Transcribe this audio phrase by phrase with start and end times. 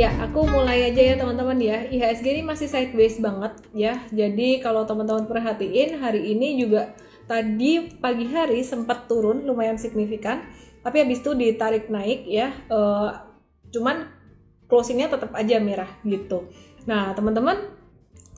[0.00, 1.84] Ya, aku mulai aja ya teman-teman ya.
[1.84, 4.00] IHSG ini masih sideways banget ya.
[4.08, 6.96] Jadi kalau teman-teman perhatiin hari ini juga
[7.28, 10.40] tadi pagi hari sempat turun lumayan signifikan,
[10.80, 12.48] tapi habis itu ditarik naik ya.
[12.72, 13.12] Uh,
[13.76, 14.08] cuman
[14.72, 16.48] closingnya tetap aja merah gitu.
[16.88, 17.60] Nah, teman-teman,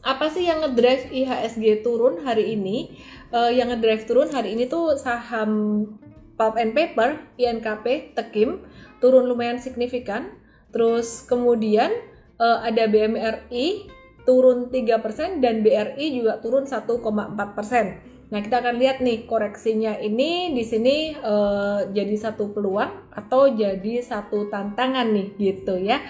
[0.02, 2.98] apa sih yang ngedrive IHSG turun hari ini?
[3.30, 5.86] Uh, yang ngedrive turun hari ini tuh saham
[6.34, 8.66] Pulp and Paper, INKP, Tekim
[8.98, 10.41] turun lumayan signifikan
[10.72, 11.92] Terus kemudian
[12.40, 13.92] uh, ada BMRI
[14.24, 18.12] turun 3% dan BRI juga turun 1,4%.
[18.32, 24.00] Nah, kita akan lihat nih koreksinya ini di sini uh, jadi satu peluang atau jadi
[24.00, 26.00] satu tantangan nih gitu ya.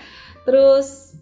[0.46, 1.18] Terus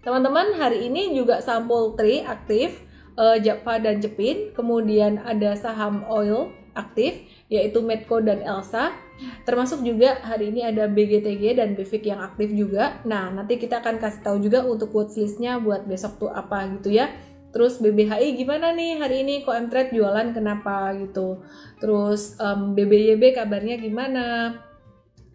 [0.00, 2.80] teman-teman hari ini juga sampul Poultry aktif,
[3.20, 7.20] uh, Java dan Jepin, kemudian ada saham oil aktif
[7.52, 8.96] yaitu Medco dan Elsa.
[9.44, 13.00] Termasuk juga hari ini ada BGTG dan BIFIK yang aktif juga.
[13.08, 17.08] Nah, nanti kita akan kasih tahu juga untuk watchlistnya buat besok tuh apa gitu ya.
[17.56, 21.40] Terus BBHI gimana nih hari ini kok Mtrade jualan kenapa gitu.
[21.80, 24.52] Terus um, BBYB kabarnya gimana?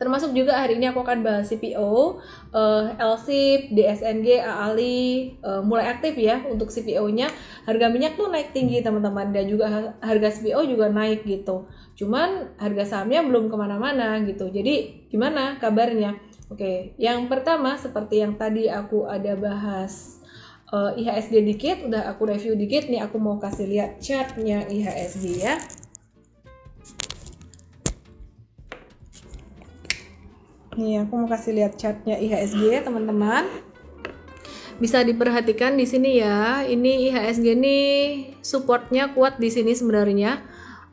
[0.01, 2.09] Termasuk juga hari ini aku akan bahas CPO, uh,
[2.57, 5.05] eh, LSIP, DSNG, AALI,
[5.45, 7.29] uh, mulai aktif ya untuk CPO-nya.
[7.69, 11.69] Harga minyak tuh naik tinggi teman-teman dan juga harga CPO juga naik gitu.
[11.93, 14.49] Cuman harga sahamnya belum ke mana-mana gitu.
[14.49, 16.17] Jadi gimana kabarnya?
[16.49, 20.17] Oke, yang pertama seperti yang tadi aku ada bahas
[20.73, 25.61] uh, IHSG dikit, udah aku review dikit nih aku mau kasih lihat chartnya IHSG ya.
[30.79, 33.43] Nih, aku mau kasih lihat chartnya IHSG ya, teman-teman.
[34.79, 36.63] Bisa diperhatikan di sini ya.
[36.63, 37.77] Ini IHSG ini
[38.39, 40.39] supportnya kuat di sini sebenarnya.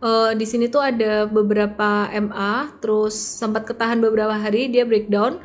[0.02, 5.38] Uh, di sini tuh ada beberapa MA, terus sempat ketahan beberapa hari dia breakdown.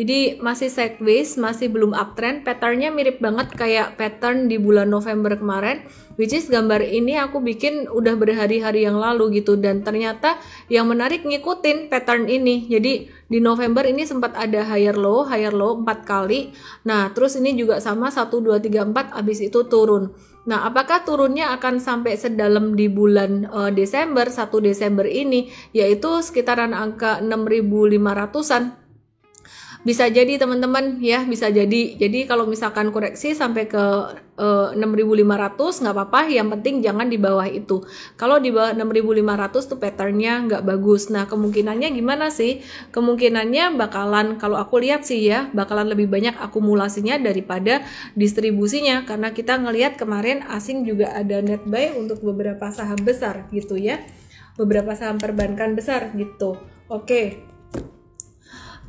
[0.00, 2.40] Jadi masih sideways, masih belum uptrend.
[2.40, 5.84] Patternnya mirip banget kayak pattern di bulan November kemarin
[6.16, 9.60] which is gambar ini aku bikin udah berhari-hari yang lalu gitu.
[9.60, 10.40] Dan ternyata
[10.72, 12.64] yang menarik ngikutin pattern ini.
[12.64, 16.56] Jadi di November ini sempat ada higher low higher low 4 kali.
[16.88, 20.16] Nah terus ini juga sama 1 2 3 4 abis itu turun.
[20.40, 25.52] Nah, apakah turunnya akan sampai sedalam di bulan uh, Desember 1 Desember ini?
[25.76, 28.80] Yaitu sekitaran angka 6500-an
[29.80, 31.96] bisa jadi teman-teman ya bisa jadi.
[31.96, 33.80] Jadi kalau misalkan koreksi sampai ke
[34.36, 36.20] uh, eh, 6500 nggak apa-apa.
[36.28, 37.80] Yang penting jangan di bawah itu.
[38.20, 41.08] Kalau di bawah 6500 tuh patternnya nggak bagus.
[41.08, 42.60] Nah kemungkinannya gimana sih?
[42.92, 47.80] Kemungkinannya bakalan kalau aku lihat sih ya bakalan lebih banyak akumulasinya daripada
[48.12, 49.08] distribusinya.
[49.08, 54.04] Karena kita ngelihat kemarin asing juga ada net buy untuk beberapa saham besar gitu ya.
[54.60, 56.60] Beberapa saham perbankan besar gitu.
[56.90, 57.49] Oke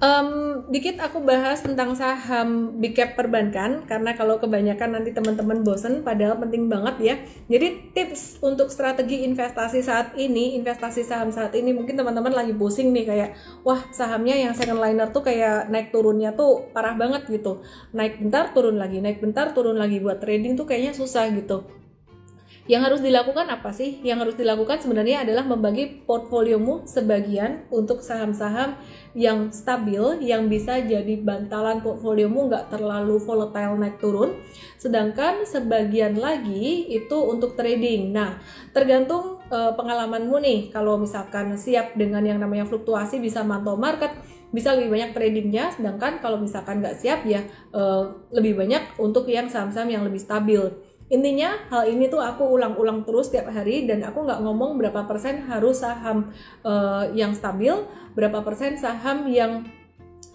[0.01, 6.01] Um, dikit aku bahas tentang saham big cap perbankan karena kalau kebanyakan nanti teman-teman bosen
[6.01, 7.15] padahal penting banget ya.
[7.45, 12.89] Jadi tips untuk strategi investasi saat ini, investasi saham saat ini mungkin teman-teman lagi pusing
[12.97, 13.29] nih kayak
[13.61, 17.61] wah sahamnya yang second liner tuh kayak naik turunnya tuh parah banget gitu.
[17.93, 21.80] Naik bentar turun lagi, naik bentar turun lagi buat trading tuh kayaknya susah gitu.
[22.71, 23.99] Yang harus dilakukan apa sih?
[23.99, 28.79] Yang harus dilakukan sebenarnya adalah membagi portfoliomu sebagian untuk saham-saham
[29.11, 34.39] yang stabil, yang bisa jadi bantalan portfoliomu nggak terlalu volatile naik turun.
[34.79, 38.15] Sedangkan sebagian lagi itu untuk trading.
[38.15, 38.39] Nah,
[38.71, 40.59] tergantung uh, pengalamanmu nih.
[40.71, 44.15] Kalau misalkan siap dengan yang namanya fluktuasi bisa mantau market,
[44.51, 47.39] bisa lebih banyak tradingnya sedangkan kalau misalkan nggak siap ya
[47.71, 50.59] uh, lebih banyak untuk yang saham-saham yang lebih stabil
[51.11, 55.43] intinya hal ini tuh aku ulang-ulang terus tiap hari dan aku nggak ngomong berapa persen
[55.51, 56.31] harus saham
[56.63, 57.75] uh, yang stabil
[58.15, 59.67] berapa persen saham yang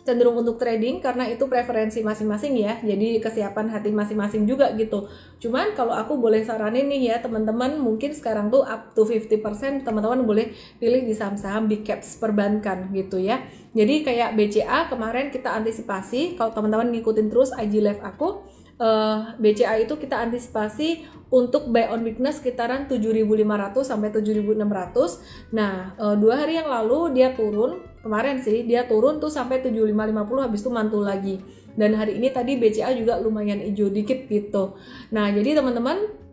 [0.07, 2.79] cenderung untuk trading karena itu preferensi masing-masing ya.
[2.79, 5.11] Jadi kesiapan hati masing-masing juga gitu.
[5.43, 10.23] Cuman kalau aku boleh saranin nih ya teman-teman mungkin sekarang tuh up to 50% teman-teman
[10.23, 13.43] boleh pilih di saham-saham big caps perbankan gitu ya.
[13.75, 18.47] Jadi kayak BCA kemarin kita antisipasi kalau teman-teman ngikutin terus IG live aku
[18.81, 25.53] uh, eh, BCA itu kita antisipasi untuk buy on weakness sekitaran 7.500 sampai 7.600.
[25.53, 30.47] Nah, uh, dua hari yang lalu dia turun, kemarin sih dia turun tuh sampai 7.550
[30.47, 31.43] habis itu mantul lagi.
[31.77, 34.81] Dan hari ini tadi BCA juga lumayan hijau dikit gitu.
[35.13, 36.26] Nah, jadi teman-teman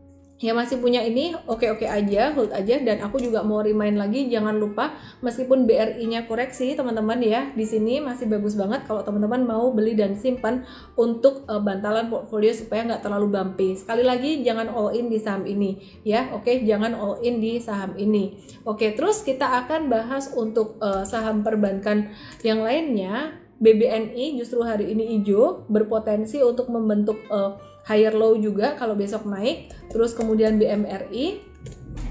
[0.43, 4.59] yang masih punya ini oke-oke aja, hold aja dan aku juga mau remind lagi jangan
[4.59, 4.91] lupa
[5.23, 10.19] meskipun BRI-nya koreksi teman-teman ya, di sini masih bagus banget kalau teman-teman mau beli dan
[10.19, 10.67] simpan
[10.99, 13.79] untuk uh, bantalan portfolio supaya nggak terlalu bumpy.
[13.79, 17.95] Sekali lagi jangan all in di saham ini ya, oke jangan all in di saham
[17.95, 18.35] ini.
[18.67, 22.11] Oke, terus kita akan bahas untuk uh, saham perbankan
[22.43, 28.95] yang lainnya BBNI justru hari ini hijau berpotensi untuk membentuk uh, higher low juga kalau
[28.95, 29.71] besok naik.
[29.91, 31.53] Terus kemudian BMRI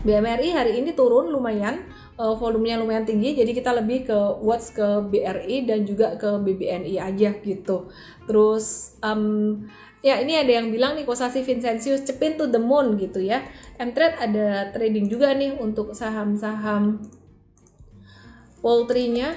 [0.03, 1.87] BMRI hari ini turun lumayan
[2.19, 3.39] uh, volumenya lumayan tinggi.
[3.39, 7.91] Jadi kita lebih ke watch ke BRI dan juga ke BBNI aja gitu.
[8.27, 9.63] Terus um,
[10.03, 13.47] ya ini ada yang bilang nih Kosasi Vincentius cepin to the moon gitu ya.
[13.79, 17.03] M-Trade ada trading juga nih untuk saham-saham
[18.63, 19.35] poultry-nya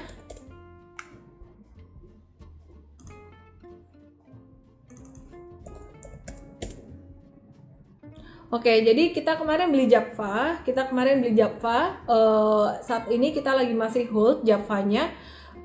[8.54, 11.98] Oke, jadi kita kemarin beli Java, kita kemarin beli Java.
[12.06, 15.10] Uh, saat ini kita lagi masih hold Javanya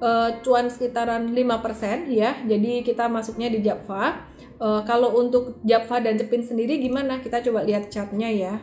[0.00, 2.40] uh, cuan sekitaran 5% ya.
[2.48, 4.24] Jadi kita masuknya di Java.
[4.56, 7.20] Uh, kalau untuk Java dan Cepin sendiri gimana?
[7.20, 8.56] Kita coba lihat chartnya ya.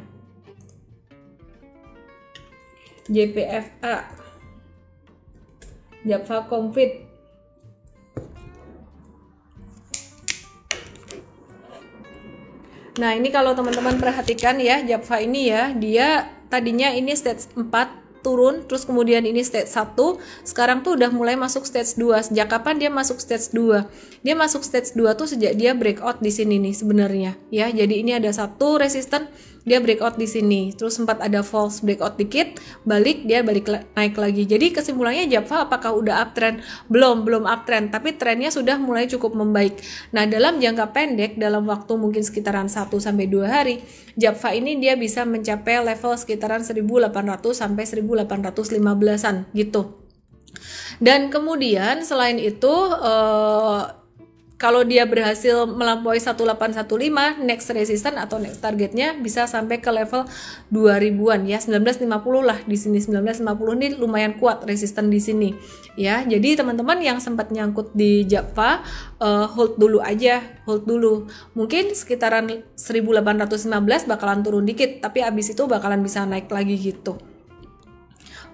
[3.08, 4.04] JPFA
[6.04, 7.07] Java Confit
[12.98, 17.70] Nah, ini kalau teman-teman perhatikan ya, Java ini ya, dia tadinya ini stage 4
[18.26, 22.26] turun, terus kemudian ini stage 1, sekarang tuh udah mulai masuk stage 2.
[22.28, 23.86] Sejak kapan dia masuk stage 2?
[24.26, 27.70] Dia masuk stage 2 tuh sejak dia breakout di sini nih sebenarnya, ya.
[27.70, 29.30] Jadi ini ada satu resisten
[29.68, 30.72] dia breakout di sini.
[30.72, 32.56] Terus sempat ada false breakout dikit
[32.88, 34.48] balik dia balik naik lagi.
[34.48, 36.64] Jadi kesimpulannya Java apakah udah uptrend?
[36.88, 39.84] Belum belum uptrend tapi trennya sudah mulai cukup membaik.
[40.16, 43.84] Nah dalam jangka pendek dalam waktu mungkin sekitaran 1 sampai 2 hari
[44.16, 47.12] Java ini dia bisa mencapai level sekitaran 1800
[47.52, 50.08] sampai 1815-an gitu.
[50.98, 54.07] Dan kemudian selain itu uh,
[54.58, 60.26] kalau dia berhasil melampaui 1815 next resistance atau next targetnya bisa sampai ke level
[60.74, 62.10] 2000-an ya 1950
[62.42, 62.98] lah di sini.
[62.98, 65.54] 1950 ini lumayan kuat resisten di sini.
[65.94, 68.82] Ya jadi teman-teman yang sempat nyangkut di Java
[69.22, 71.30] uh, hold dulu aja hold dulu.
[71.54, 77.22] Mungkin sekitaran 1815 bakalan turun dikit tapi abis itu bakalan bisa naik lagi gitu.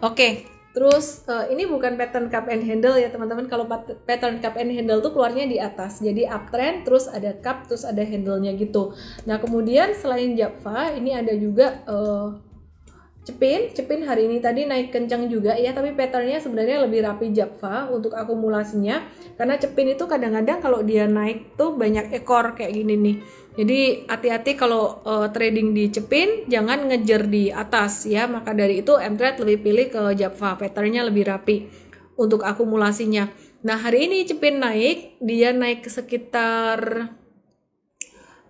[0.03, 0.52] Oke okay.
[0.73, 3.45] Terus uh, ini bukan pattern cup and handle ya teman-teman.
[3.45, 3.69] Kalau
[4.09, 6.01] pattern cup and handle tuh keluarnya di atas.
[6.01, 8.97] Jadi uptrend, terus ada cup, terus ada handle-nya gitu.
[9.29, 12.33] Nah kemudian selain Java, ini ada juga uh,
[13.23, 17.87] Cepin, Cepin hari ini tadi naik kencang juga ya, tapi patternnya sebenarnya lebih rapi Java
[17.87, 18.99] untuk akumulasinya.
[19.39, 23.17] Karena Cepin itu kadang-kadang kalau dia naik tuh banyak ekor kayak gini nih.
[23.53, 28.25] Jadi hati-hati kalau uh, trading di Cepin, jangan ngejar di atas ya.
[28.25, 31.69] Maka dari itu M-Trade lebih pilih ke Java, patternnya lebih rapi
[32.17, 33.29] untuk akumulasinya.
[33.63, 37.13] Nah hari ini Cepin naik, dia naik sekitar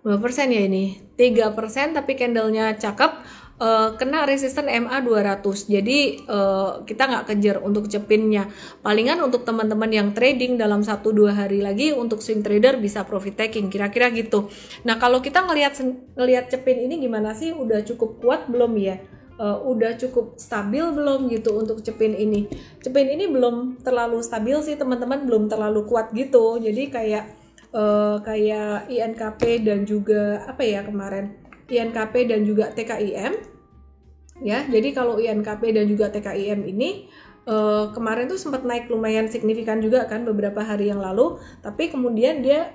[0.03, 3.11] 2% ya ini, 3% tapi candlenya cakep
[3.63, 5.39] uh, kena resisten MA 200
[5.71, 8.51] jadi uh, kita nggak kejar untuk cepinnya.
[8.83, 13.71] Palingan untuk teman-teman yang trading dalam 1-2 hari lagi untuk swing trader bisa profit taking.
[13.71, 14.51] Kira-kira gitu.
[14.83, 15.79] Nah kalau kita ngelihat
[16.19, 17.55] ngelihat cepin ini gimana sih?
[17.55, 18.99] Udah cukup kuat belum ya?
[19.33, 22.45] Uh, udah cukup stabil belum gitu untuk cepin ini?
[22.83, 25.23] Cepin ini belum terlalu stabil sih teman-teman.
[25.25, 26.61] Belum terlalu kuat gitu.
[26.61, 27.23] Jadi kayak
[27.73, 31.39] uh, kayak INKP dan juga apa ya kemarin?
[31.63, 33.52] INKP dan juga TKIM
[34.41, 37.11] ya jadi kalau INKP dan juga TKIM ini
[37.45, 42.41] uh, kemarin tuh sempat naik lumayan signifikan juga kan beberapa hari yang lalu tapi kemudian
[42.41, 42.73] dia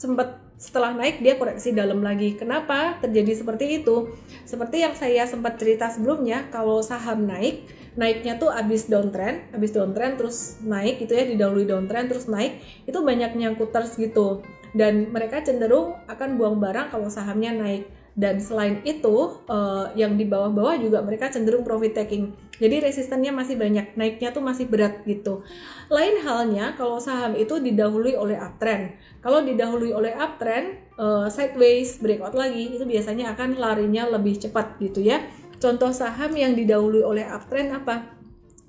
[0.00, 2.36] sempat setelah naik dia koreksi dalam lagi.
[2.36, 4.12] Kenapa terjadi seperti itu?
[4.44, 7.64] Seperti yang saya sempat cerita sebelumnya, kalau saham naik,
[7.96, 12.98] naiknya tuh abis downtrend, abis downtrend terus naik gitu ya, didahului downtrend terus naik, itu
[13.00, 14.44] banyak nyangkuters gitu.
[14.76, 20.26] Dan mereka cenderung akan buang barang kalau sahamnya naik dan selain itu uh, yang di
[20.26, 22.34] bawah-bawah juga mereka cenderung profit taking.
[22.60, 25.40] Jadi resistennya masih banyak naiknya tuh masih berat gitu.
[25.88, 28.92] Lain halnya kalau saham itu didahului oleh uptrend.
[29.24, 35.00] Kalau didahului oleh uptrend uh, sideways breakout lagi itu biasanya akan larinya lebih cepat gitu
[35.00, 35.24] ya.
[35.60, 38.12] Contoh saham yang didahului oleh uptrend apa?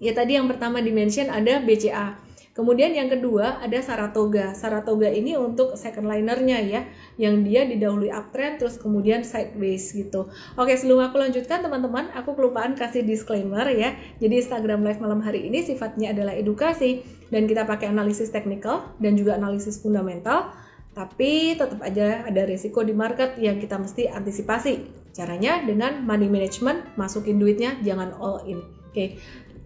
[0.01, 4.51] Ya tadi yang pertama dimention ada BCA Kemudian yang kedua ada Saratoga.
[4.51, 6.81] Saratoga ini untuk second linernya ya,
[7.15, 10.27] yang dia didahului uptrend terus kemudian sideways gitu.
[10.59, 13.95] Oke, sebelum aku lanjutkan teman-teman, aku kelupaan kasih disclaimer ya.
[14.19, 19.15] Jadi Instagram live malam hari ini sifatnya adalah edukasi dan kita pakai analisis teknikal dan
[19.15, 20.51] juga analisis fundamental.
[20.91, 24.99] Tapi tetap aja ada resiko di market yang kita mesti antisipasi.
[25.15, 28.59] Caranya dengan money management, masukin duitnya jangan all in.
[28.91, 29.15] Oke,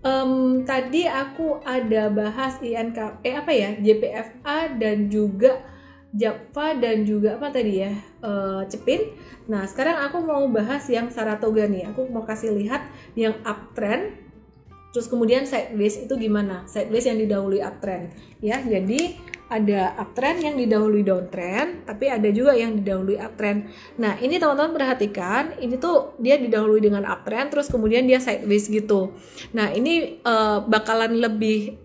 [0.05, 5.65] um, tadi aku ada bahas INK eh apa ya JPFA dan juga
[6.15, 7.91] Java dan juga apa tadi ya
[8.23, 9.11] uh, Cepin.
[9.51, 11.91] Nah sekarang aku mau bahas yang Saratoga nih.
[11.91, 12.87] Aku mau kasih lihat
[13.19, 14.23] yang uptrend
[14.95, 16.63] Terus kemudian sideways itu gimana?
[16.71, 18.63] Sideways yang didahului uptrend ya.
[18.63, 23.69] Jadi ada uptrend yang didahului downtrend, tapi ada juga yang didahului uptrend.
[24.01, 29.13] Nah, ini teman-teman perhatikan, ini tuh dia didahului dengan uptrend terus kemudian dia sideways gitu.
[29.53, 31.77] Nah, ini uh, bakalan lebih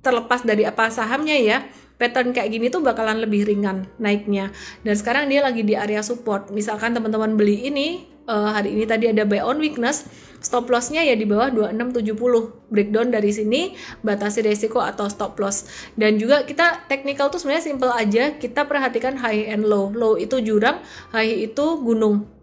[0.00, 1.66] terlepas dari apa sahamnya ya
[1.98, 4.54] pattern kayak gini tuh bakalan lebih ringan naiknya
[4.86, 9.10] dan sekarang dia lagi di area support misalkan teman-teman beli ini uh, hari ini tadi
[9.10, 10.06] ada buy on weakness
[10.46, 13.74] stop lossnya ya di bawah 2670 breakdown dari sini
[14.06, 15.66] batasi resiko atau stop loss.
[15.98, 18.38] Dan juga kita technical tuh sebenarnya simple aja.
[18.38, 19.90] Kita perhatikan high and low.
[19.90, 20.78] Low itu jurang
[21.10, 22.35] high itu gunung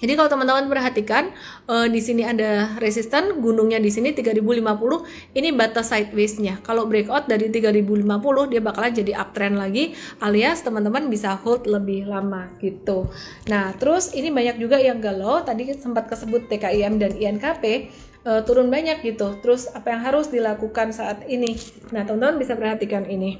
[0.00, 1.28] jadi kalau teman-teman perhatikan
[1.68, 6.64] uh, di sini ada resisten, gunungnya di sini 3050, ini batas sideways-nya.
[6.64, 8.08] Kalau breakout dari 3050
[8.48, 9.92] dia bakalan jadi uptrend lagi
[10.24, 13.12] alias teman-teman bisa hold lebih lama gitu.
[13.52, 17.92] Nah, terus ini banyak juga yang galau, tadi sempat kesebut TKIM dan INKP
[18.24, 19.36] uh, eh, turun banyak gitu.
[19.44, 21.60] Terus apa yang harus dilakukan saat ini?
[21.92, 23.36] Nah, teman-teman bisa perhatikan ini.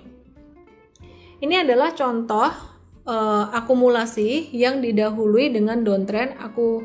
[1.41, 2.70] Ini adalah contoh
[3.07, 6.85] uh, akumulasi yang didahului dengan downtrend aku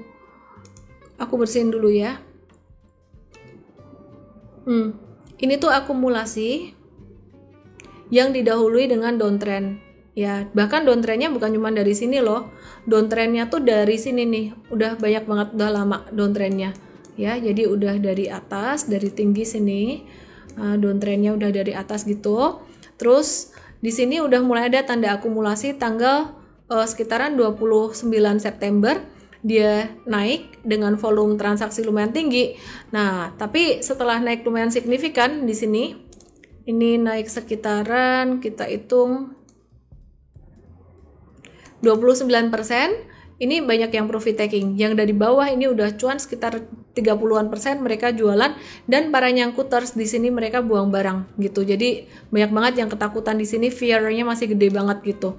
[1.19, 2.19] aku bersihin dulu ya.
[4.65, 4.97] Hmm,
[5.37, 6.73] ini tuh akumulasi
[8.09, 9.81] yang didahului dengan downtrend
[10.15, 12.51] ya bahkan downtrendnya bukan cuma dari sini loh.
[12.85, 14.45] Downtrendnya tuh dari sini nih.
[14.69, 16.73] Udah banyak banget udah lama downtrendnya
[17.15, 19.81] ya jadi udah dari atas dari tinggi sini.
[20.55, 22.63] Uh, downtrendnya udah dari atas gitu.
[22.95, 23.54] Terus
[23.85, 26.33] di sini udah mulai ada tanda akumulasi tanggal
[26.73, 28.09] uh, sekitaran 29
[28.41, 28.97] September
[29.45, 32.57] dia naik dengan volume transaksi lumayan tinggi.
[32.89, 35.93] Nah, tapi setelah naik lumayan signifikan di sini
[36.65, 39.37] ini naik sekitaran kita hitung
[41.85, 44.79] 29% ini banyak yang profit taking.
[44.79, 46.63] Yang dari bawah ini udah cuan sekitar
[46.95, 48.55] 30-an persen mereka jualan
[48.87, 51.67] dan para nyangkuters di sini mereka buang barang gitu.
[51.67, 55.35] Jadi banyak banget yang ketakutan di sini, fear-nya masih gede banget gitu.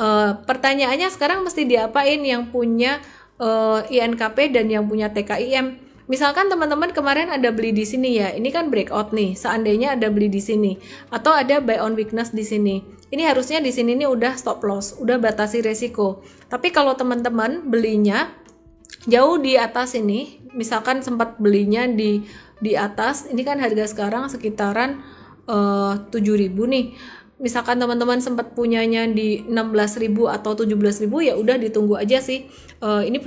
[0.00, 2.98] Uh, pertanyaannya sekarang mesti diapain yang punya
[3.36, 5.84] uh, eh, INKP dan yang punya TKIM?
[6.04, 9.32] Misalkan teman-teman kemarin ada beli di sini ya, ini kan breakout nih.
[9.32, 10.76] Seandainya ada beli di sini
[11.08, 12.93] atau ada buy on weakness di sini.
[13.14, 16.26] Ini harusnya di sini nih udah stop loss, udah batasi resiko.
[16.50, 18.34] Tapi kalau teman-teman belinya
[19.06, 22.26] jauh di atas ini, misalkan sempat belinya di
[22.58, 24.98] di atas, ini kan harga sekarang sekitaran
[25.46, 26.86] uh, eh, 7000 nih
[27.34, 32.46] misalkan teman-teman sempat punyanya di 16.000 atau 17.000 ya udah ditunggu aja sih.
[32.78, 33.20] Uh, ini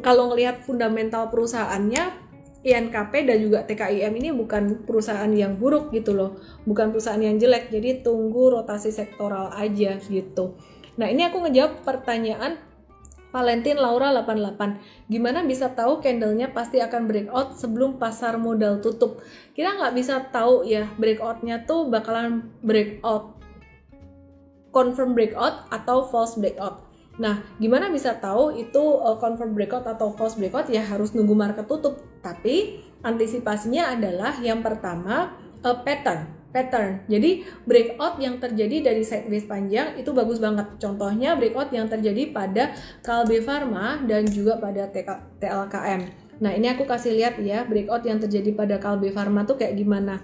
[0.00, 2.29] kalau ngelihat fundamental perusahaannya
[2.60, 6.36] INKP dan juga TKIM ini bukan perusahaan yang buruk gitu loh,
[6.68, 7.72] bukan perusahaan yang jelek.
[7.72, 10.60] Jadi tunggu rotasi sektoral aja gitu.
[11.00, 12.60] Nah, ini aku ngejawab pertanyaan
[13.30, 15.08] Valentin Laura 88.
[15.08, 19.22] Gimana bisa tahu candlenya pasti akan breakout sebelum pasar modal tutup?
[19.56, 23.40] Kita nggak bisa tahu ya breakoutnya tuh bakalan breakout
[24.70, 26.89] confirm breakout atau false breakout.
[27.20, 30.72] Nah, gimana bisa tahu itu uh, confirm breakout atau false breakout?
[30.72, 32.00] Ya harus nunggu market tutup.
[32.24, 37.06] Tapi antisipasinya adalah yang pertama uh, pattern pattern.
[37.06, 40.66] Jadi breakout yang terjadi dari sideways panjang itu bagus banget.
[40.82, 42.74] Contohnya breakout yang terjadi pada
[43.06, 46.00] Kalbe Pharma dan juga pada TLKM.
[46.40, 50.18] Nah, ini aku kasih lihat ya breakout yang terjadi pada Kalbe Pharma tuh kayak gimana.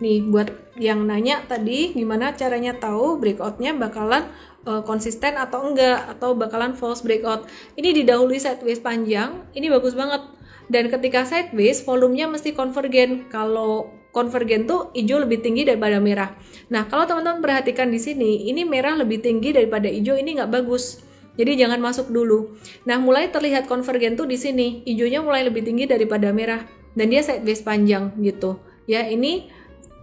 [0.00, 4.26] Nih, buat yang nanya tadi gimana caranya tahu breakoutnya bakalan
[4.66, 7.46] uh, konsisten atau enggak atau bakalan false breakout.
[7.76, 10.24] Ini didahului sideways panjang, ini bagus banget.
[10.68, 13.28] Dan ketika sideways volumenya mesti konvergen.
[13.28, 16.38] Kalau konvergen tuh hijau lebih tinggi daripada merah.
[16.70, 21.02] Nah, kalau teman-teman perhatikan di sini, ini merah lebih tinggi daripada hijau, ini nggak bagus.
[21.34, 22.54] Jadi jangan masuk dulu.
[22.86, 26.62] Nah, mulai terlihat konvergen tuh di sini, hijaunya mulai lebih tinggi daripada merah
[26.94, 28.62] dan dia sideways panjang gitu.
[28.86, 29.50] Ya, ini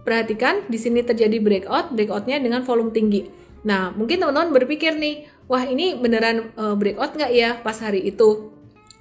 [0.04, 3.41] perhatikan di sini terjadi breakout, breakoutnya dengan volume tinggi.
[3.62, 8.50] Nah, mungkin teman-teman berpikir nih, wah ini beneran uh, breakout nggak ya pas hari itu?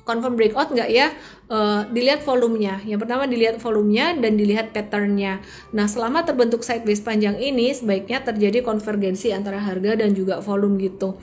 [0.01, 1.13] Confirm breakout nggak ya?
[1.49, 2.81] Uh, dilihat volumenya.
[2.85, 5.41] Yang pertama dilihat volumenya dan dilihat patternnya.
[5.73, 11.17] Nah, selama terbentuk sideways panjang ini, sebaiknya terjadi konvergensi antara harga dan juga volume gitu.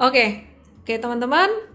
[0.00, 0.28] Oke, okay.
[0.84, 1.72] oke okay, teman-teman.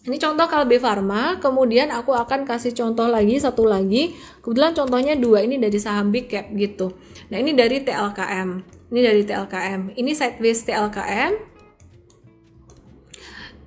[0.00, 4.16] Ini contoh Kalbe Pharma, kemudian aku akan kasih contoh lagi, satu lagi.
[4.40, 6.96] Kebetulan contohnya dua, ini dari saham Big Cap gitu.
[7.28, 8.79] Nah, ini dari TLKM.
[8.90, 9.94] Ini dari TLKM.
[9.94, 11.32] Ini sideways TLKM.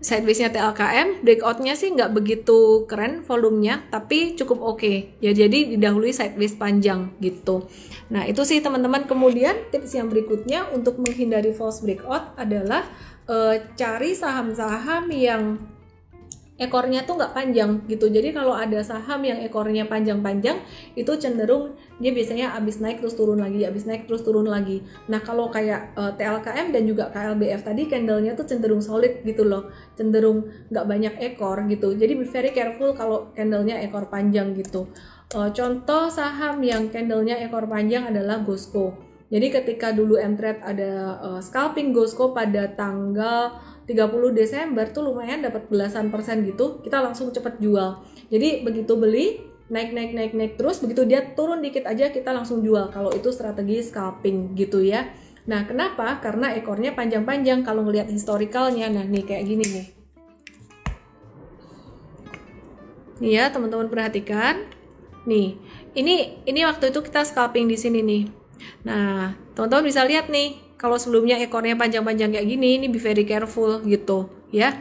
[0.03, 4.83] Sidewaysnya TLKM, breakoutnya sih nggak begitu keren volumenya, tapi cukup oke.
[4.83, 5.15] Okay.
[5.23, 7.71] Ya jadi didahului sideways panjang gitu.
[8.11, 9.07] Nah itu sih teman-teman.
[9.07, 12.83] Kemudian tips yang berikutnya untuk menghindari false breakout adalah
[13.31, 15.55] uh, cari saham-saham yang
[16.63, 18.07] ekornya tuh nggak panjang gitu.
[18.07, 20.63] Jadi kalau ada saham yang ekornya panjang-panjang
[20.95, 24.81] itu cenderung dia biasanya habis naik terus turun lagi, habis naik terus turun lagi.
[25.11, 29.43] Nah kalau kayak uh, eh, TLKM dan juga KLBF tadi candlenya tuh cenderung solid gitu
[29.43, 31.93] loh, cenderung nggak banyak ekor gitu.
[31.93, 34.87] Jadi be very careful kalau candlenya ekor panjang gitu.
[35.33, 39.13] Uh, contoh saham yang candlenya ekor panjang adalah Gosco.
[39.33, 45.67] Jadi ketika dulu Mtrade ada uh, scalping Gosco pada tanggal 30 Desember tuh lumayan dapat
[45.67, 47.99] belasan persen gitu kita langsung cepet jual.
[48.31, 52.63] Jadi begitu beli naik naik naik naik terus begitu dia turun dikit aja kita langsung
[52.63, 52.87] jual.
[52.91, 55.11] Kalau itu strategi scalping gitu ya.
[55.43, 56.23] Nah kenapa?
[56.23, 58.87] Karena ekornya panjang-panjang kalau ngelihat historicalnya.
[58.87, 59.87] Nah nih kayak gini nih.
[63.19, 64.63] Nih ya teman-teman perhatikan.
[65.27, 65.59] Nih
[65.95, 68.23] ini ini waktu itu kita scalping di sini nih.
[68.87, 73.79] Nah teman-teman bisa lihat nih kalau sebelumnya ekornya panjang-panjang kayak gini ini be very careful
[73.87, 74.75] gitu ya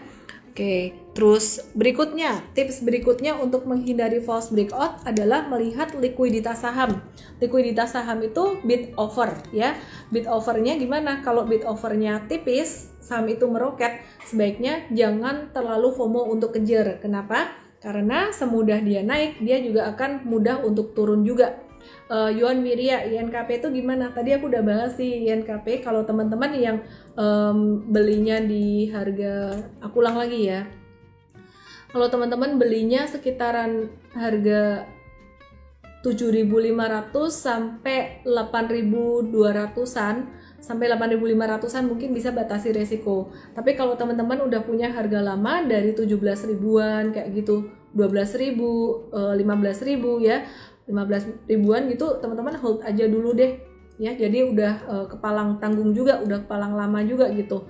[0.53, 7.01] Oke, terus berikutnya, tips berikutnya untuk menghindari false breakout adalah melihat likuiditas saham.
[7.41, 9.73] Likuiditas saham itu bid over ya.
[10.13, 11.25] Bid overnya gimana?
[11.25, 17.01] Kalau bid overnya tipis, saham itu meroket, sebaiknya jangan terlalu FOMO untuk kejar.
[17.01, 17.49] Kenapa?
[17.81, 21.65] Karena semudah dia naik, dia juga akan mudah untuk turun juga
[22.13, 24.13] uh, Yuan Wiria INKP itu gimana?
[24.13, 25.81] Tadi aku udah bahas sih INKP.
[25.81, 26.85] Kalau teman-teman yang
[27.17, 30.69] um, belinya di harga, aku ulang lagi ya.
[31.89, 34.85] Kalau teman-teman belinya sekitaran harga
[36.03, 40.17] 7.500 sampai 8.200-an
[40.63, 43.31] sampai 8.500-an mungkin bisa batasi resiko.
[43.55, 46.17] Tapi kalau teman-teman udah punya harga lama dari 17
[46.55, 50.47] ribuan kayak gitu, 12 ribu, 15 eh, ya,
[50.87, 53.59] 15 ribuan gitu teman-teman hold aja dulu deh.
[54.01, 57.69] Ya jadi udah uh, kepalang tanggung juga udah kepalang lama juga gitu.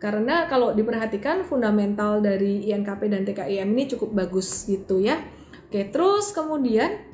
[0.00, 5.20] Karena kalau diperhatikan fundamental dari INKP dan TKIM ini cukup bagus gitu ya.
[5.68, 7.10] Oke terus kemudian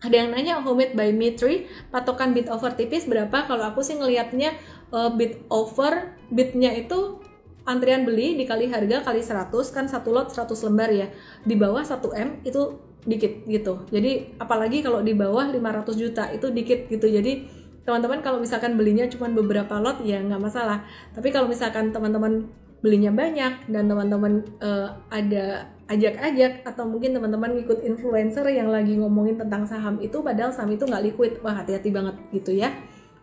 [0.00, 3.44] ada yang nanya homemade by Mitri patokan bid over tipis berapa?
[3.44, 4.56] Kalau aku sih ngelihatnya
[4.90, 7.20] uh, bid over bidnya itu
[7.68, 11.06] antrian beli dikali harga kali 100 kan satu lot 100 lembar ya.
[11.44, 16.52] Di bawah 1 M itu dikit gitu jadi apalagi kalau di bawah 500 juta itu
[16.52, 17.48] dikit gitu jadi
[17.84, 20.84] teman-teman kalau misalkan belinya cuma beberapa lot ya nggak masalah
[21.16, 22.46] tapi kalau misalkan teman-teman
[22.80, 29.36] belinya banyak dan teman-teman uh, ada ajak-ajak atau mungkin teman-teman ngikut influencer yang lagi ngomongin
[29.36, 32.72] tentang saham itu padahal saham itu nggak liquid wah hati-hati banget gitu ya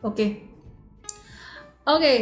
[0.06, 0.30] oke okay.
[1.86, 2.20] oke okay.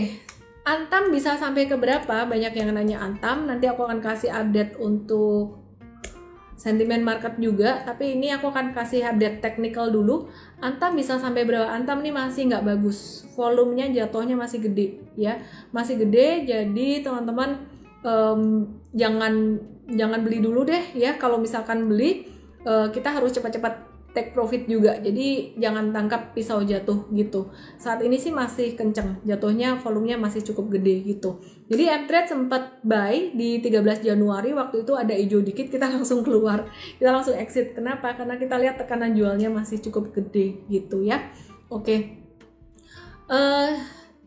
[0.66, 2.26] Antam bisa sampai ke berapa?
[2.26, 3.46] Banyak yang nanya Antam.
[3.46, 5.62] Nanti aku akan kasih update untuk
[6.56, 10.32] sentimen market juga tapi ini aku akan kasih update technical dulu.
[10.64, 11.68] Antam bisa sampai berapa?
[11.68, 13.28] Antam nih masih nggak bagus.
[13.36, 15.40] Volumenya jatuhnya masih gede ya.
[15.76, 17.64] Masih gede jadi teman-teman
[18.04, 18.42] um,
[18.96, 19.60] jangan
[19.92, 21.20] jangan beli dulu deh ya.
[21.20, 22.28] Kalau misalkan beli
[22.64, 24.96] uh, kita harus cepat-cepat take profit juga.
[25.04, 27.52] Jadi jangan tangkap pisau jatuh gitu.
[27.76, 29.20] Saat ini sih masih kenceng.
[29.28, 31.44] Jatuhnya volumenya masih cukup gede gitu.
[31.68, 34.56] Jadi M-Trade sempat buy di 13 Januari.
[34.56, 36.72] Waktu itu ada hijau dikit kita langsung keluar.
[36.96, 37.76] Kita langsung exit.
[37.76, 38.16] Kenapa?
[38.16, 41.20] Karena kita lihat tekanan jualnya masih cukup gede gitu ya.
[41.68, 41.84] Oke.
[41.84, 42.00] Okay.
[43.28, 43.72] uh, eh,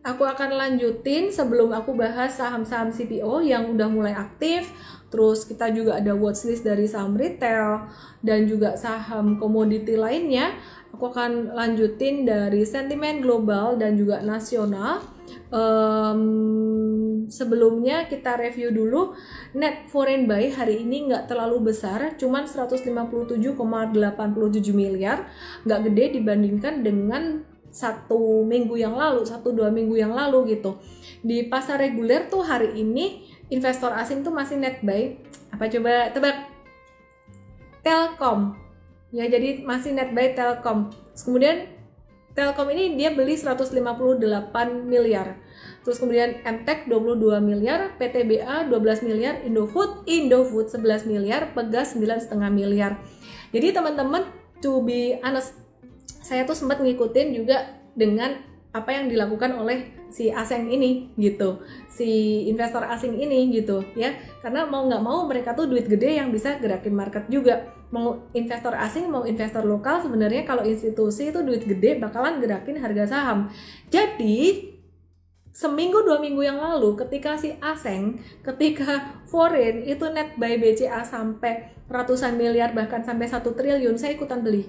[0.04, 4.70] aku akan lanjutin sebelum aku bahas saham-saham CPO yang udah mulai aktif
[5.08, 7.88] Terus kita juga ada watchlist dari saham retail
[8.20, 10.52] dan juga saham komoditi lainnya.
[10.92, 15.00] Aku akan lanjutin dari sentimen global dan juga nasional.
[15.48, 19.12] Um, sebelumnya kita review dulu
[19.56, 23.36] net foreign buy hari ini nggak terlalu besar, cuman 157,87
[24.72, 25.28] miliar,
[25.64, 30.80] nggak gede dibandingkan dengan satu minggu yang lalu, satu dua minggu yang lalu gitu.
[31.20, 35.16] Di pasar reguler tuh hari ini investor asing tuh masih net buy.
[35.52, 36.12] Apa coba?
[36.12, 36.36] Tebak.
[37.80, 38.56] Telkom.
[39.12, 40.92] Ya jadi masih net buy Telkom.
[41.12, 41.56] Terus kemudian
[42.36, 43.74] Telkom ini dia beli 158
[44.84, 45.40] miliar.
[45.82, 53.00] Terus kemudian MTEK 22 miliar PTBA 12 miliar Indofood Indofood 11 miliar Pegas 9,5 miliar.
[53.50, 54.28] Jadi teman-teman
[54.60, 55.56] to be honest
[56.20, 62.44] saya tuh sempat ngikutin juga dengan apa yang dilakukan oleh si asing ini gitu si
[62.48, 64.12] investor asing ini gitu ya.
[64.44, 67.74] Karena mau nggak mau mereka tuh duit gede yang bisa gerakin market juga.
[67.88, 73.08] Mau investor asing mau investor lokal sebenarnya kalau institusi itu duit gede bakalan gerakin harga
[73.08, 73.48] saham.
[73.88, 74.68] Jadi
[75.50, 81.74] seminggu dua minggu yang lalu ketika si asing ketika foreign itu net buy BCA sampai
[81.88, 84.68] ratusan miliar bahkan sampai satu triliun saya ikutan beli.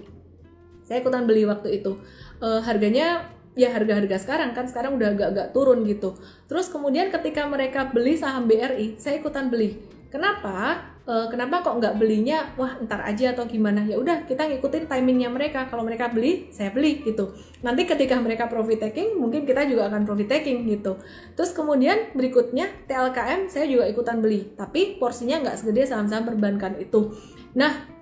[0.87, 1.99] Saya ikutan beli waktu itu.
[2.41, 6.15] Uh, harganya ya harga-harga sekarang kan sekarang udah agak-agak turun gitu.
[6.47, 9.75] Terus kemudian ketika mereka beli saham BRI, saya ikutan beli.
[10.07, 10.89] Kenapa?
[11.09, 13.81] uh, kenapa kok nggak belinya wah ntar aja atau gimana?
[13.89, 15.65] Ya udah kita ngikutin timingnya mereka.
[15.65, 17.33] Kalau mereka beli saya beli gitu.
[17.65, 21.01] Nanti ketika mereka profit taking mungkin kita juga akan profit taking gitu.
[21.33, 24.53] Terus kemudian berikutnya TLKM saya juga ikutan beli.
[24.53, 27.09] Tapi porsinya nggak segede saham-saham perbankan itu.
[27.57, 27.97] Nah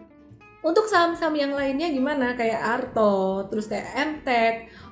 [0.68, 2.36] untuk saham-saham yang lainnya gimana?
[2.36, 3.88] Kayak Arto terus kayak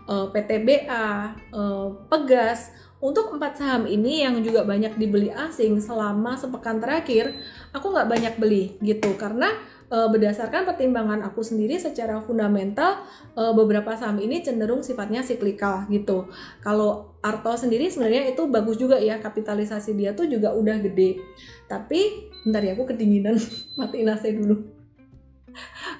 [0.05, 2.69] PTBA uh, Pegas
[3.05, 7.37] untuk empat saham ini yang juga banyak dibeli asing selama sepekan terakhir,
[7.69, 9.51] aku nggak banyak beli gitu karena
[9.91, 16.31] e, berdasarkan pertimbangan aku sendiri secara fundamental beberapa saham ini cenderung sifatnya siklikal gitu.
[16.65, 21.21] Kalau Arto sendiri sebenarnya itu bagus juga ya kapitalisasi dia tuh juga udah gede.
[21.69, 23.37] Tapi bentar ya aku kedinginan
[23.77, 24.74] matiin AC dulu.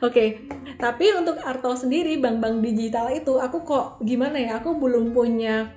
[0.04, 0.28] Oke, okay.
[0.76, 4.60] tapi untuk Arto sendiri bank-bank digital itu aku kok gimana ya?
[4.60, 5.72] Aku belum punya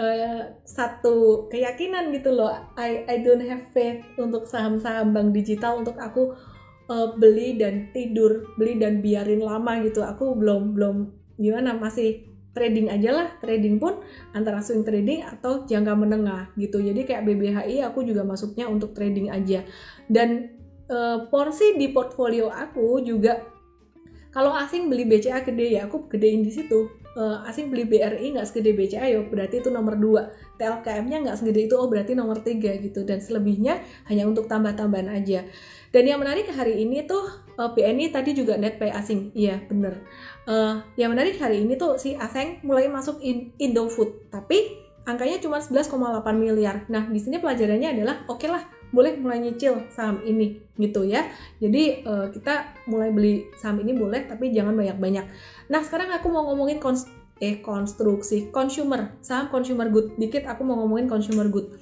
[0.00, 6.00] uh, satu keyakinan gitu loh I I don't have faith untuk saham-saham bank digital untuk
[6.00, 6.32] aku
[6.88, 10.96] uh, beli dan tidur beli dan biarin lama gitu aku belum belum
[11.36, 14.02] gimana masih trading aja lah trading pun
[14.34, 19.30] antara swing trading atau jangka menengah gitu jadi kayak BBHI aku juga masuknya untuk trading
[19.30, 19.62] aja
[20.10, 20.58] dan
[20.90, 23.38] uh, porsi di portfolio aku juga
[24.30, 26.90] kalau asing beli BCA gede ya aku gedein di situ.
[27.10, 31.66] Uh, asing beli BRI nggak segede BCA ya berarti itu nomor 2 TLKM-nya nggak segede
[31.66, 32.54] itu oh berarti nomor 3
[32.86, 33.02] gitu.
[33.02, 35.42] Dan selebihnya hanya untuk tambah-tambahan aja.
[35.90, 37.26] Dan yang menarik hari ini tuh
[37.58, 39.34] uh, eh, BNI tadi juga net pay asing.
[39.34, 40.06] Iya bener.
[40.46, 44.30] Uh, yang menarik hari ini tuh si Aseng mulai masuk in Indofood.
[44.30, 45.90] Tapi angkanya cuma 11,8
[46.38, 46.86] miliar.
[46.86, 51.26] Nah di sini pelajarannya adalah oke okay lah boleh mulai nyicil saham ini gitu ya.
[51.62, 55.26] Jadi uh, kita mulai beli saham ini boleh tapi jangan banyak-banyak.
[55.70, 60.14] Nah sekarang aku mau ngomongin konst eh konstruksi consumer saham consumer good.
[60.20, 61.72] Dikit aku mau ngomongin consumer good.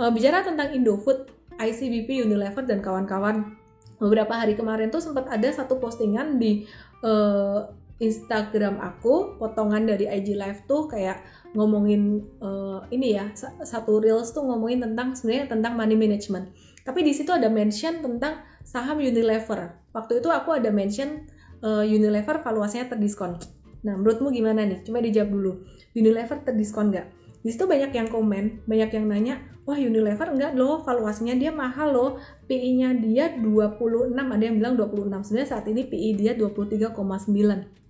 [0.00, 1.28] Uh, bicara tentang Indofood
[1.60, 3.56] ICBP Unilever dan kawan-kawan.
[4.00, 6.64] Beberapa hari kemarin tuh sempat ada satu postingan di
[7.04, 7.68] uh,
[8.00, 11.20] Instagram aku potongan dari IG Live tuh kayak
[11.50, 16.54] ngomongin uh, ini ya satu reels tuh ngomongin tentang sebenarnya tentang money management.
[16.86, 19.78] Tapi di situ ada mention tentang saham Unilever.
[19.90, 21.26] Waktu itu aku ada mention
[21.62, 23.36] uh, Unilever valuasinya terdiskon.
[23.82, 24.86] Nah menurutmu gimana nih?
[24.86, 25.52] Cuma dijawab dulu.
[25.98, 27.06] Unilever terdiskon nggak?
[27.40, 29.34] Di situ banyak yang komen banyak yang nanya
[29.64, 30.86] wah Unilever enggak loh?
[30.86, 32.10] Valuasinya dia mahal loh.
[32.46, 37.80] PI-nya dia 26 ada yang bilang 26 sebenarnya saat ini PI dia 23,9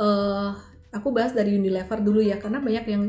[0.00, 0.50] uh,
[0.92, 3.02] aku bahas dari Unilever dulu ya karena banyak yang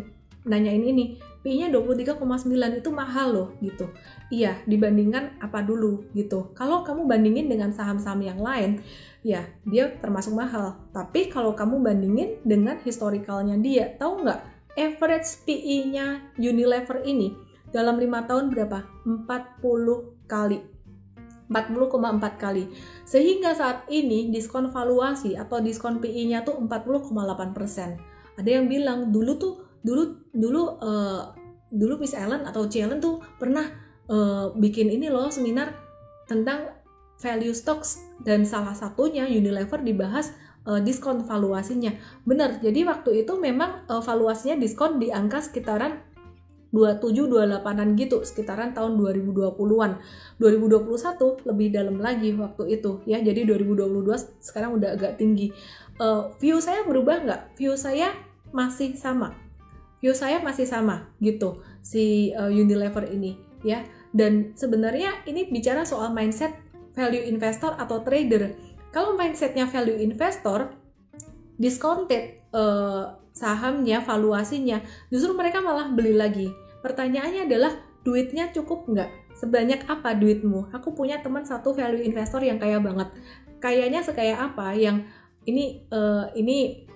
[0.47, 3.91] nanyain ini PI-nya 23,9 itu mahal loh gitu.
[4.31, 6.51] Iya, dibandingkan apa dulu gitu.
[6.55, 8.83] Kalau kamu bandingin dengan saham-saham yang lain,
[9.23, 10.75] ya dia termasuk mahal.
[10.91, 14.41] Tapi kalau kamu bandingin dengan historicalnya dia, tahu nggak
[14.75, 17.35] average PI-nya Unilever ini
[17.71, 18.83] dalam lima tahun berapa?
[19.03, 20.76] 40 kali
[21.47, 22.67] 40,4 kali.
[23.07, 28.39] Sehingga saat ini diskon valuasi atau diskon PI-nya tuh 40,8%.
[28.39, 30.03] Ada yang bilang dulu tuh dulu
[30.35, 31.31] dulu uh,
[31.71, 33.65] dulu Miss Ellen atau C Ellen tuh pernah
[34.11, 35.75] uh, bikin ini loh seminar
[36.27, 36.71] tentang
[37.17, 40.35] value stocks dan salah satunya Unilever dibahas
[40.69, 41.95] uh, diskon valuasinya.
[42.27, 46.03] Benar, jadi waktu itu memang uh, valuasinya diskon di angka sekitaran
[46.71, 49.91] 27 28-an gitu sekitaran tahun 2020-an.
[50.39, 53.23] 2021 lebih dalam lagi waktu itu ya.
[53.23, 55.55] Jadi 2022 sekarang udah agak tinggi.
[55.97, 57.41] Uh, view saya berubah nggak?
[57.55, 58.11] View saya
[58.51, 59.33] masih sama.
[60.03, 63.87] View saya masih sama gitu si uh, Unilever ini ya.
[64.11, 66.55] Dan sebenarnya ini bicara soal mindset
[66.97, 68.57] value investor atau trader.
[68.89, 70.73] Kalau mindsetnya value investor,
[71.59, 74.81] discounted uh, sahamnya, valuasinya,
[75.13, 76.49] justru mereka malah beli lagi.
[76.81, 79.09] Pertanyaannya adalah duitnya cukup nggak?
[79.37, 80.73] Sebanyak apa duitmu?
[80.73, 83.13] Aku punya teman satu value investor yang kaya banget.
[83.61, 84.73] Kayaknya sekaya apa?
[84.73, 85.05] Yang
[85.45, 86.89] ini uh, ini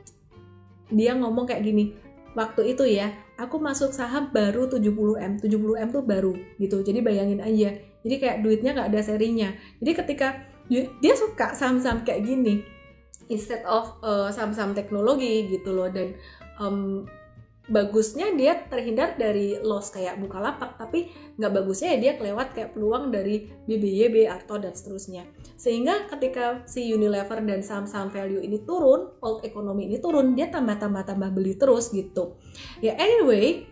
[0.89, 1.93] dia ngomong kayak gini.
[2.33, 5.37] Waktu itu ya, aku masuk saham baru 70M.
[5.37, 6.81] 70M tuh baru gitu.
[6.81, 7.77] Jadi bayangin aja.
[8.01, 9.49] Jadi kayak duitnya nggak ada serinya.
[9.77, 10.27] Jadi ketika
[10.71, 12.63] dia suka saham-saham kayak gini,
[13.31, 15.87] instead of uh, saham-saham teknologi gitu loh.
[15.87, 16.19] Dan
[16.59, 17.07] um,
[17.71, 23.13] bagusnya dia terhindar dari loss kayak Bukalapak tapi nggak bagusnya ya dia kelewat kayak peluang
[23.13, 25.23] dari BBYB atau dan seterusnya.
[25.55, 31.29] Sehingga ketika si Unilever dan saham-saham value ini turun old economy ini turun dia tambah-tambah-tambah
[31.31, 32.35] beli terus gitu.
[32.83, 33.63] Ya anyway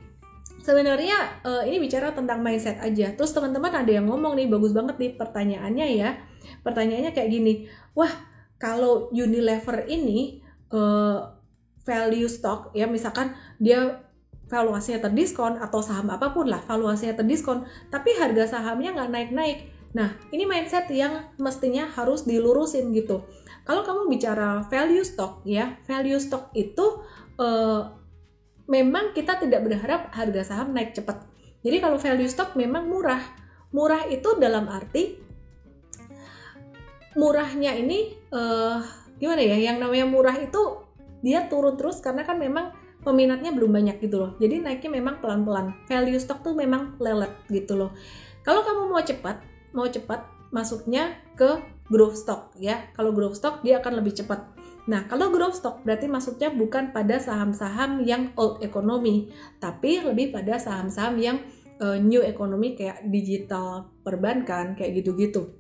[0.64, 3.12] sebenarnya uh, ini bicara tentang mindset aja.
[3.18, 6.10] Terus teman-teman ada yang ngomong nih bagus banget nih pertanyaannya ya.
[6.64, 7.54] Pertanyaannya kayak gini
[7.98, 8.29] wah
[8.62, 11.34] kalau Unilever ini uh,
[11.88, 14.06] value stock ya misalkan dia
[14.52, 20.14] valuasinya terdiskon atau saham apa pun lah valuasinya terdiskon tapi harga sahamnya nggak naik-naik Nah,
[20.30, 23.26] ini mindset yang mestinya harus dilurusin gitu.
[23.66, 27.02] Kalau kamu bicara value stock ya, value stock itu
[27.42, 27.90] uh,
[28.70, 31.26] memang kita tidak berharap harga saham naik cepat.
[31.66, 33.22] Jadi kalau value stock memang murah.
[33.74, 35.18] Murah itu dalam arti
[37.18, 38.84] murahnya ini uh,
[39.18, 39.58] gimana ya?
[39.72, 40.86] Yang namanya murah itu
[41.24, 42.72] dia turun terus karena kan memang
[43.04, 44.32] peminatnya belum banyak gitu loh.
[44.38, 45.76] Jadi naiknya memang pelan-pelan.
[45.88, 47.92] Value stock tuh memang lelet gitu loh.
[48.44, 49.38] Kalau kamu mau cepat,
[49.72, 52.92] mau cepat masuknya ke growth stock ya.
[52.94, 54.44] Kalau growth stock dia akan lebih cepat.
[54.90, 59.30] Nah, kalau growth stock berarti masuknya bukan pada saham-saham yang old economy,
[59.62, 61.38] tapi lebih pada saham-saham yang
[61.78, 65.59] uh, new economy kayak digital perbankan kayak gitu-gitu.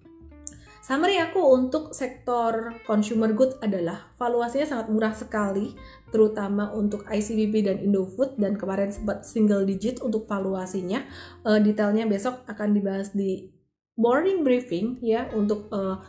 [0.89, 5.77] Summary aku untuk sektor consumer good adalah valuasinya sangat murah sekali,
[6.09, 11.05] terutama untuk ICBP dan Indofood dan kemarin sempat single digit untuk valuasinya.
[11.45, 13.53] Uh, detailnya besok akan dibahas di
[14.01, 16.01] morning briefing ya untuk uh,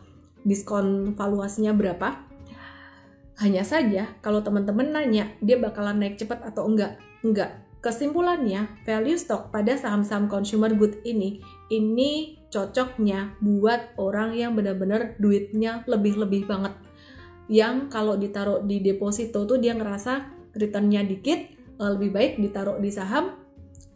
[0.48, 2.16] diskon valuasinya berapa.
[3.36, 7.68] Hanya saja kalau teman-teman nanya dia bakalan naik cepat atau enggak, enggak.
[7.84, 15.86] Kesimpulannya, value stock pada saham-saham consumer good ini ini cocoknya buat orang yang benar-benar duitnya
[15.86, 16.74] lebih-lebih banget.
[17.46, 22.90] Yang kalau ditaruh di deposito tuh dia ngerasa returnnya dikit, eh, lebih baik ditaruh di
[22.90, 23.38] saham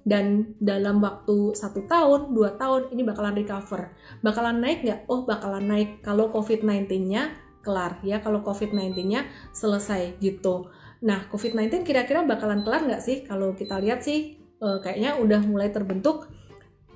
[0.06, 3.90] dan dalam waktu satu tahun, dua tahun ini bakalan recover.
[4.20, 5.00] Bakalan naik nggak?
[5.10, 7.34] Oh bakalan naik kalau COVID-19-nya
[7.64, 9.24] kelar ya, kalau COVID-19-nya
[9.56, 10.68] selesai gitu.
[11.02, 13.24] Nah COVID-19 kira-kira bakalan kelar nggak sih?
[13.24, 16.28] Kalau kita lihat sih uh, kayaknya udah mulai terbentuk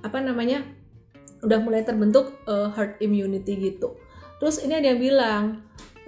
[0.04, 0.64] apa namanya?
[1.42, 3.94] Udah mulai terbentuk uh, herd immunity gitu.
[4.38, 5.44] Terus ini ada yang bilang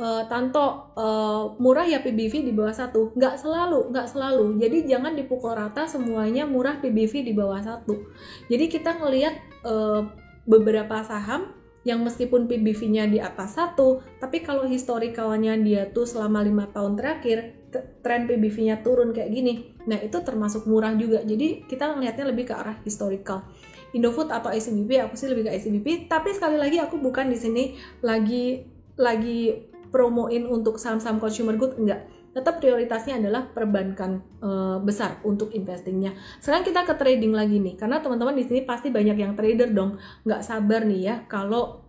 [0.01, 5.13] uh, Tanto uh, murah ya PBV di bawah satu nggak selalu nggak selalu jadi jangan
[5.13, 8.09] dipukul rata semuanya murah PBV di bawah satu
[8.49, 9.35] jadi kita ngelihat
[9.69, 10.09] uh,
[10.49, 16.69] beberapa saham yang meskipun PBV-nya di atas satu, tapi kalau historikalnya dia tuh selama lima
[16.69, 17.57] tahun terakhir
[18.05, 21.25] tren PBV-nya turun kayak gini, nah itu termasuk murah juga.
[21.25, 23.49] Jadi kita ngelihatnya lebih ke arah historical.
[23.97, 26.11] Indofood atau ICBP, aku sih lebih ke ICBP.
[26.11, 27.65] Tapi sekali lagi aku bukan di sini
[28.05, 28.65] lagi
[29.01, 34.51] lagi promoin untuk saham-saham consumer good enggak tetap prioritasnya adalah perbankan e,
[34.87, 36.15] besar untuk investingnya.
[36.39, 39.99] Sekarang kita ke trading lagi nih, karena teman-teman di sini pasti banyak yang trader dong,
[40.23, 41.83] nggak sabar nih ya kalau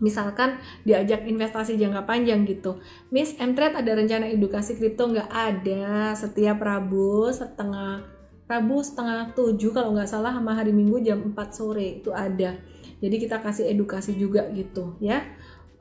[0.00, 2.80] misalkan diajak investasi jangka panjang gitu.
[3.12, 9.94] Miss M-Trade ada rencana edukasi kripto nggak ada setiap Rabu setengah Rabu setengah tujuh kalau
[9.96, 12.58] nggak salah sama hari Minggu jam 4 sore itu ada.
[13.02, 15.24] Jadi kita kasih edukasi juga gitu ya.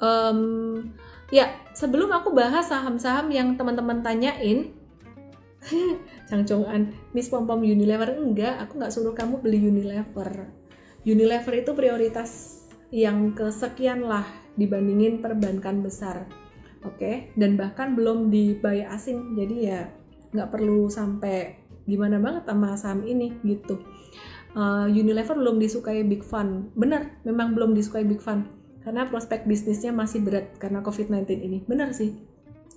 [0.01, 0.93] Um,
[1.31, 4.75] Ya, sebelum aku bahas saham-saham yang teman-teman tanyain,
[6.27, 10.51] Cangcongan, Miss Pom Pom Unilever enggak, aku nggak suruh kamu beli Unilever.
[11.07, 14.27] Unilever itu prioritas yang kesekian lah
[14.59, 16.27] dibandingin perbankan besar.
[16.83, 17.15] Oke, okay?
[17.39, 19.81] dan bahkan belum dibayar asing, jadi ya
[20.35, 21.60] nggak perlu sampai
[21.91, 23.83] gimana banget sama saham ini gitu.
[24.55, 28.47] Uh, Unilever belum disukai Big Fund, benar, memang belum disukai Big Fund
[28.81, 31.59] karena prospek bisnisnya masih berat karena COVID-19 ini.
[31.67, 32.31] Benar sih.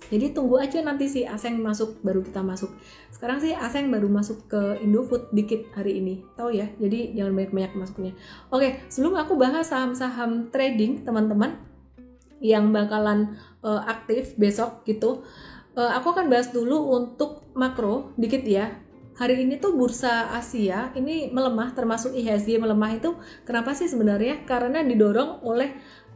[0.05, 2.69] Jadi tunggu aja nanti si Aseng masuk baru kita masuk.
[3.09, 6.21] Sekarang sih Aseng baru masuk ke Indofood dikit hari ini.
[6.37, 6.69] Tahu ya?
[6.77, 8.13] Jadi jangan banyak-banyak masuknya.
[8.53, 11.57] Oke, sebelum aku bahas saham-saham trading, teman-teman
[12.37, 15.25] yang bakalan uh, aktif besok gitu.
[15.73, 18.71] Uh, aku akan bahas dulu untuk makro dikit ya
[19.15, 23.15] hari ini tuh bursa Asia ini melemah termasuk IHSG melemah itu
[23.47, 25.71] kenapa sih sebenarnya karena didorong oleh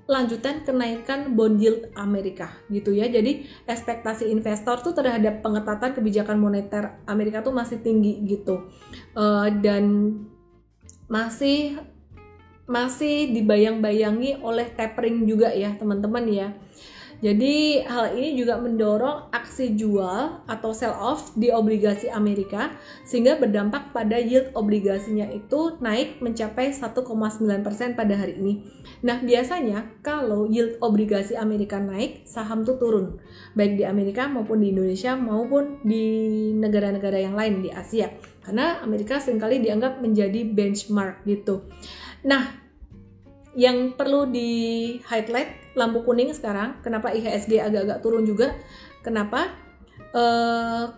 [0.10, 3.06] lanjutan kenaikan bond yield Amerika gitu ya.
[3.06, 8.74] Jadi ekspektasi investor tuh terhadap pengetatan kebijakan moneter Amerika tuh masih tinggi gitu.
[9.14, 10.18] Uh, dan
[11.06, 11.78] masih
[12.66, 16.48] masih dibayang-bayangi oleh tapering juga ya teman-teman ya.
[17.20, 22.72] Jadi hal ini juga mendorong aksi jual atau sell off di obligasi Amerika
[23.04, 28.64] sehingga berdampak pada yield obligasinya itu naik mencapai 1,9% pada hari ini.
[29.04, 33.20] Nah, biasanya kalau yield obligasi Amerika naik, saham tuh turun,
[33.52, 36.08] baik di Amerika maupun di Indonesia maupun di
[36.56, 38.16] negara-negara yang lain di Asia.
[38.48, 41.68] Karena Amerika sering kali dianggap menjadi benchmark gitu.
[42.24, 42.48] Nah,
[43.60, 44.50] yang perlu di
[45.04, 46.80] highlight lampu kuning sekarang.
[46.82, 48.56] Kenapa IHSG agak-agak turun juga?
[49.06, 49.54] Kenapa?
[50.10, 50.90] Uh,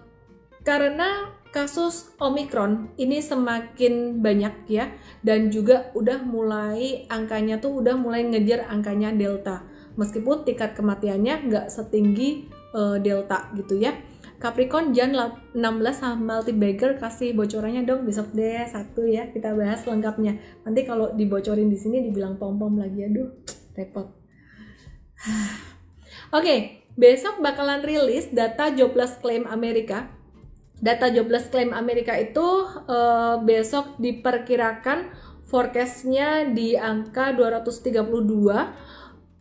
[0.62, 4.88] karena kasus Omicron ini semakin banyak ya
[5.20, 9.68] dan juga udah mulai angkanya tuh udah mulai ngejar angkanya Delta.
[10.00, 13.92] Meskipun tingkat kematiannya nggak setinggi uh, Delta gitu ya.
[14.42, 15.54] Capricorn Jan 16
[15.94, 18.08] sama multi bagger kasih bocorannya dong.
[18.08, 20.40] Besok deh satu ya kita bahas lengkapnya.
[20.66, 23.30] Nanti kalau dibocorin di sini dibilang pom-pom lagi aduh
[23.76, 24.21] repot.
[26.38, 26.60] Oke, okay,
[26.98, 30.10] besok bakalan rilis data jobless claim Amerika.
[30.82, 32.42] Data jobless claim Amerika itu
[32.90, 35.14] uh, besok diperkirakan
[35.46, 38.02] forecastnya di angka 232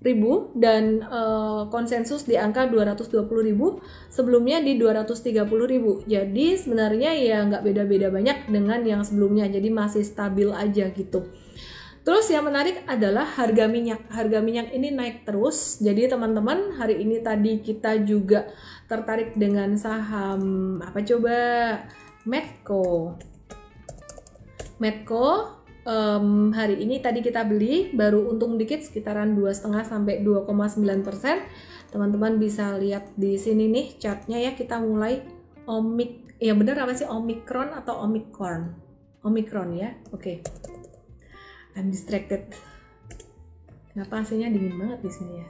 [0.01, 7.45] ribu dan uh, konsensus di angka 220 ribu sebelumnya di 230 ribu jadi sebenarnya ya
[7.45, 11.29] nggak beda-beda banyak dengan yang sebelumnya jadi masih stabil aja gitu
[12.11, 14.03] terus yang menarik adalah harga minyak.
[14.11, 15.79] Harga minyak ini naik terus.
[15.79, 18.51] Jadi teman-teman hari ini tadi kita juga
[18.91, 21.39] tertarik dengan saham apa coba?
[22.27, 23.15] Medco
[24.83, 25.55] Medco
[25.87, 31.47] um, hari ini tadi kita beli baru untung dikit sekitaran 2,5 sampai 2,9 persen.
[31.95, 34.59] Teman-teman bisa lihat di sini nih chartnya ya.
[34.59, 35.23] Kita mulai
[35.71, 37.07] omik ya bener apa sih?
[37.07, 38.91] Omikron atau omikron
[39.23, 39.95] omikron ya?
[40.11, 40.43] Oke.
[40.43, 40.70] okay.
[41.79, 42.51] I'm distracted
[43.91, 45.49] kenapa hasilnya dingin banget di sini ya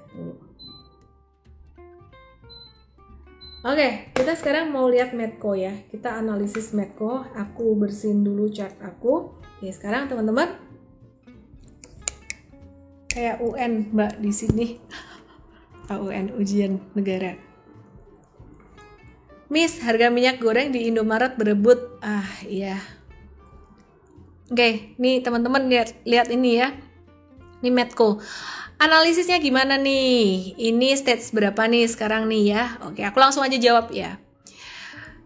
[3.61, 5.77] Oke, okay, kita sekarang mau lihat Medco ya.
[5.93, 7.29] Kita analisis Medco.
[7.37, 9.37] Aku bersihin dulu chart aku.
[9.37, 10.57] Oke, sekarang teman-teman
[13.13, 14.67] kayak UN Mbak di sini.
[15.93, 17.37] UN ujian negara.
[19.53, 22.01] Miss, harga minyak goreng di Indomaret berebut.
[22.01, 22.81] Ah, iya.
[24.51, 26.75] Oke, nih teman-teman lihat lihat ini ya.
[27.63, 28.19] Ini Medco.
[28.83, 30.59] Analisisnya gimana nih?
[30.59, 32.83] Ini stage berapa nih sekarang nih ya?
[32.83, 34.19] Oke, aku langsung aja jawab ya.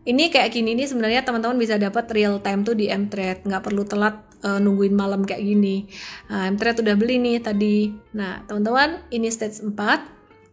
[0.05, 3.89] Ini kayak gini nih sebenarnya teman-teman bisa dapat real time tuh di Mtrade, nggak perlu
[3.89, 5.89] telat uh, nungguin malam kayak gini.
[6.29, 7.97] Nah, Mtrade udah beli nih tadi.
[8.13, 9.73] Nah, teman-teman, ini stage 4.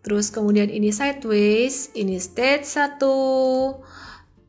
[0.07, 3.03] Terus kemudian ini sideways, ini stage 1.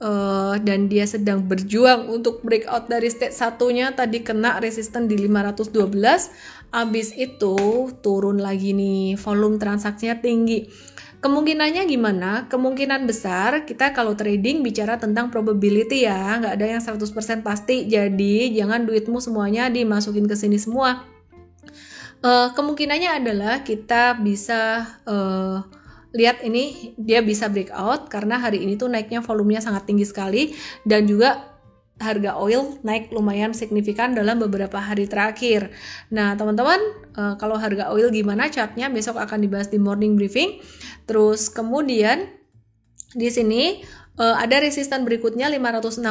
[0.02, 5.70] Uh, dan dia sedang berjuang untuk breakout dari stage satunya tadi kena resisten di 512
[6.72, 10.64] Abis itu turun lagi nih, volume transaksinya tinggi.
[11.20, 12.48] Kemungkinannya gimana?
[12.48, 17.84] Kemungkinan besar kita kalau trading bicara tentang probability ya, nggak ada yang 100% pasti.
[17.84, 21.04] Jadi jangan duitmu semuanya dimasukin ke sini semua.
[22.24, 25.60] Uh, kemungkinannya adalah kita bisa uh,
[26.12, 30.52] lihat ini dia bisa breakout karena hari ini tuh naiknya volumenya sangat tinggi sekali
[30.84, 31.52] dan juga
[32.02, 35.70] harga oil naik lumayan signifikan dalam beberapa hari terakhir.
[36.10, 36.80] Nah, teman-teman,
[37.14, 40.58] uh, kalau harga oil gimana chartnya besok akan dibahas di morning briefing.
[41.06, 42.26] Terus kemudian
[43.14, 43.84] di sini
[44.18, 46.02] uh, ada resisten berikutnya 562.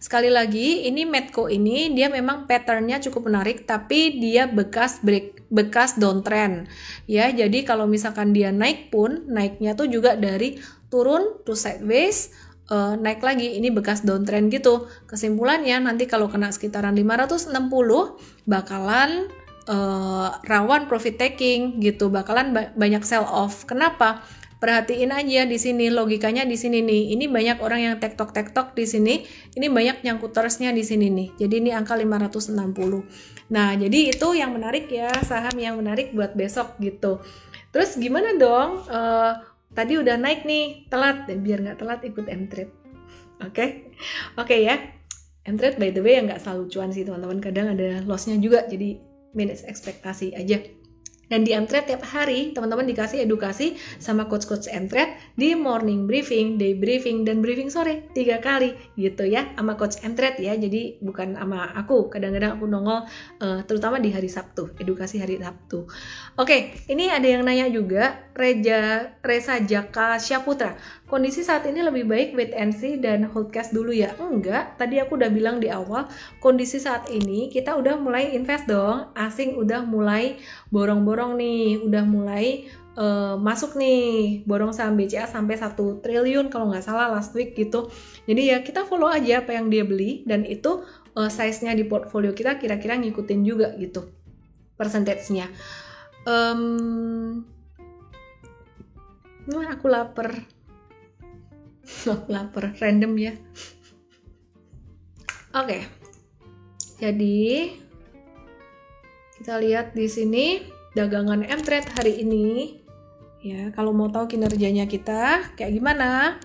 [0.00, 5.96] Sekali lagi, ini Medco ini dia memang patternnya cukup menarik, tapi dia bekas break, bekas
[5.96, 6.68] downtrend.
[7.08, 10.60] Ya, jadi kalau misalkan dia naik pun naiknya tuh juga dari
[10.90, 12.34] turun to sideways
[12.68, 13.56] uh, naik lagi.
[13.56, 14.88] Ini bekas downtrend gitu.
[15.08, 17.52] Kesimpulannya nanti kalau kena sekitaran 560
[18.44, 19.30] bakalan
[19.70, 22.08] uh, rawan profit taking gitu.
[22.08, 23.66] Bakalan ba banyak sell off.
[23.66, 24.22] Kenapa
[24.60, 27.16] perhatiin aja di sini logikanya di sini nih.
[27.16, 29.14] Ini banyak orang yang tektok tektok di sini
[29.56, 31.28] ini banyak nyangkutersnya di sini nih.
[31.40, 32.54] Jadi ini angka 560
[33.50, 37.18] nah jadi itu yang menarik ya saham yang menarik buat besok gitu.
[37.74, 38.86] Terus gimana dong?
[38.86, 39.34] Uh,
[39.74, 42.72] tadi udah naik nih telat biar nggak telat ikut M-Trade.
[43.40, 43.50] Oke?
[43.50, 43.68] Okay?
[44.36, 44.76] oke okay, ya.
[45.48, 47.42] M-Trade by the way yang nggak selalu cuan sih teman-teman.
[47.42, 49.00] Kadang ada lossnya juga jadi
[49.34, 50.62] manage ekspektasi aja
[51.30, 56.74] dan di Mtrade tiap hari teman-teman dikasih edukasi sama coach-coach Mtrade di morning briefing, day
[56.74, 60.58] briefing, dan briefing sore tiga kali gitu ya sama coach Mtrade ya.
[60.58, 63.06] Jadi bukan sama aku, kadang-kadang aku nongol
[63.40, 65.86] uh, terutama di hari Sabtu, edukasi hari Sabtu.
[66.34, 70.74] Oke, ini ada yang nanya juga Reja Reza Jaka Syaputra.
[71.10, 74.14] Kondisi saat ini lebih baik wait and see dan hold cash dulu ya?
[74.22, 76.06] Enggak, tadi aku udah bilang di awal,
[76.38, 80.38] kondisi saat ini kita udah mulai invest dong, asing udah mulai
[80.70, 86.86] borong-borong nih, udah mulai uh, masuk nih borong saham BCA sampai 1 triliun kalau nggak
[86.86, 87.90] salah last week gitu.
[88.30, 90.86] Jadi ya kita follow aja apa yang dia beli dan itu
[91.18, 94.06] uh, size-nya di portfolio kita kira-kira ngikutin juga gitu
[94.78, 95.50] persentasenya.
[96.22, 97.42] Um,
[99.50, 100.59] aku lapar
[102.32, 103.32] lapar random ya.
[105.50, 105.66] Oke.
[105.66, 105.82] Okay.
[107.00, 107.74] jadi
[109.40, 110.44] kita lihat di sini
[110.92, 112.76] dagangan M-Trade hari ini.
[113.40, 116.36] Ya kalau mau tahu kinerjanya kita kayak gimana?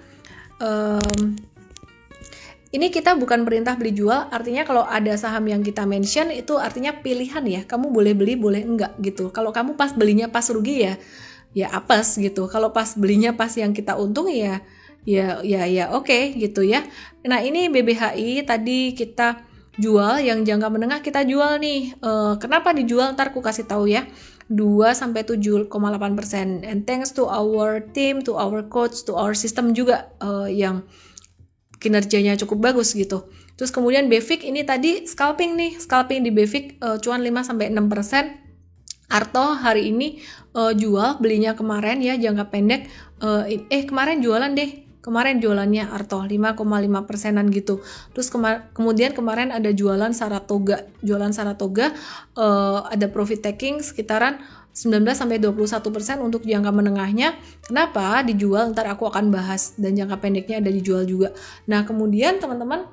[0.64, 1.36] Um,
[2.72, 6.96] ini kita bukan perintah beli jual artinya kalau ada saham yang kita mention itu artinya
[6.96, 7.62] pilihan ya.
[7.68, 9.28] Kamu boleh beli boleh enggak gitu.
[9.36, 10.96] Kalau kamu pas belinya pas rugi ya
[11.52, 12.48] ya apes gitu.
[12.48, 14.64] Kalau pas belinya pas yang kita untung ya
[15.06, 15.94] ya ya ya.
[15.94, 16.84] Oke okay, gitu ya.
[17.24, 19.46] Nah ini BBHI tadi kita
[19.78, 21.96] jual yang jangka menengah kita jual nih.
[22.02, 23.14] Uh, kenapa dijual?
[23.14, 24.08] Ntar aku kasih tahu ya.
[24.46, 25.74] 2 sampai 7,8
[26.14, 26.62] persen.
[26.62, 30.86] And thanks to our team to our coach to our system juga uh, yang
[31.82, 33.26] kinerjanya cukup bagus gitu.
[33.56, 35.72] Terus kemudian Befik ini tadi scalping nih.
[35.82, 38.26] Scalping di Befik uh, cuan 5 sampai 6 persen.
[39.06, 40.22] Arto hari ini
[40.58, 42.90] uh, jual belinya kemarin ya jangka pendek.
[43.22, 46.58] Uh, eh kemarin jualan deh kemarin jualannya Arto 5,5
[47.06, 47.86] persenan gitu
[48.18, 51.94] terus kema kemudian kemarin ada jualan Saratoga jualan Saratoga
[52.34, 54.42] uh, ada profit taking sekitaran
[54.76, 55.56] 19 sampai 21
[55.88, 57.40] persen untuk jangka menengahnya.
[57.64, 58.76] Kenapa dijual?
[58.76, 61.32] Ntar aku akan bahas dan jangka pendeknya ada dijual juga.
[61.64, 62.84] Nah kemudian teman-teman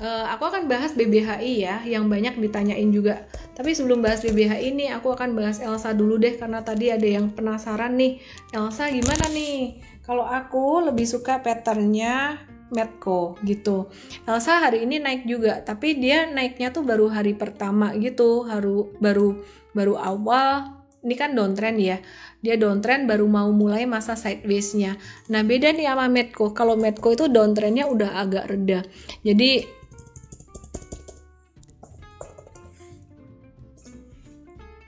[0.00, 3.28] uh, aku akan bahas BBHI ya yang banyak ditanyain juga.
[3.54, 7.30] Tapi sebelum bahas BBHI ini aku akan bahas Elsa dulu deh karena tadi ada yang
[7.30, 8.18] penasaran nih.
[8.50, 9.78] Elsa gimana nih?
[10.04, 12.42] Kalau aku lebih suka patternnya
[12.74, 13.88] Medco gitu.
[14.26, 19.28] Elsa hari ini naik juga, tapi dia naiknya tuh baru hari pertama gitu, baru baru
[19.76, 20.82] baru awal.
[21.04, 22.00] Ini kan downtrend ya.
[22.40, 24.96] Dia downtrend baru mau mulai masa sideways-nya.
[25.28, 26.56] Nah, beda nih sama Medco.
[26.56, 28.80] Kalau Medco itu downtrendnya udah agak reda.
[29.20, 29.68] Jadi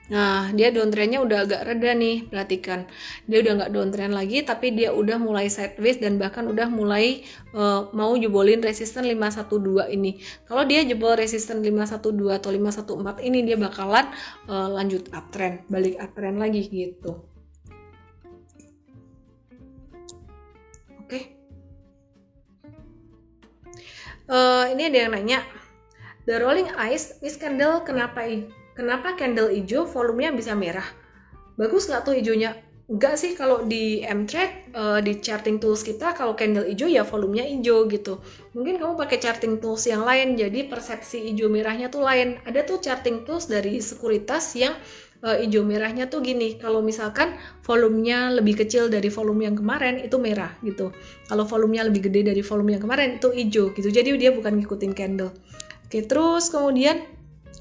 [0.07, 2.87] Nah, dia downtrendnya udah agak reda nih, perhatikan.
[3.27, 7.91] Dia udah nggak downtrend lagi, tapi dia udah mulai sideways dan bahkan udah mulai uh,
[7.91, 10.23] mau jebolin resisten 512 ini.
[10.47, 14.07] Kalau dia jebol resisten 512 atau 514 ini, dia bakalan
[14.47, 17.27] uh, lanjut uptrend, balik uptrend lagi gitu.
[21.03, 21.11] Oke.
[21.11, 21.25] Okay.
[24.31, 25.43] Uh, ini ada yang nanya,
[26.31, 28.23] the rolling ice, this candle kenapa
[28.77, 30.85] Kenapa candle hijau volumenya bisa merah?
[31.57, 32.53] Bagus nggak tuh hijaunya?
[32.87, 37.49] Enggak sih kalau di M-Track uh, di charting tools kita kalau candle hijau ya volumenya
[37.51, 38.23] hijau gitu.
[38.55, 42.39] Mungkin kamu pakai charting tools yang lain jadi persepsi hijau merahnya tuh lain.
[42.47, 44.77] Ada tuh charting tools dari sekuritas yang
[45.27, 46.61] uh, hijau merahnya tuh gini.
[46.61, 47.35] Kalau misalkan
[47.67, 50.95] volumenya lebih kecil dari volume yang kemarin itu merah gitu.
[51.27, 53.89] Kalau volumenya lebih gede dari volume yang kemarin itu hijau gitu.
[53.91, 55.35] Jadi dia bukan ngikutin candle.
[55.89, 57.03] Oke, terus kemudian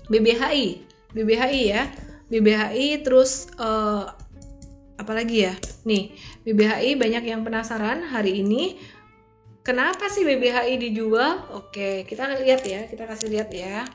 [0.05, 0.94] BBHI.
[1.15, 1.83] BBHI ya.
[2.27, 4.11] BBHI terus uh,
[4.99, 5.55] apa lagi ya?
[5.87, 6.11] Nih
[6.43, 8.75] BBHI banyak yang penasaran hari ini
[9.63, 11.47] kenapa sih BBHI dijual?
[11.55, 13.87] Oke kita lihat ya kita kasih lihat ya.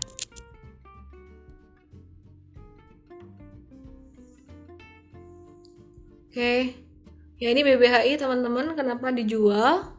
[6.30, 6.72] Oke
[7.36, 9.92] ya ini BBHI teman-teman kenapa dijual?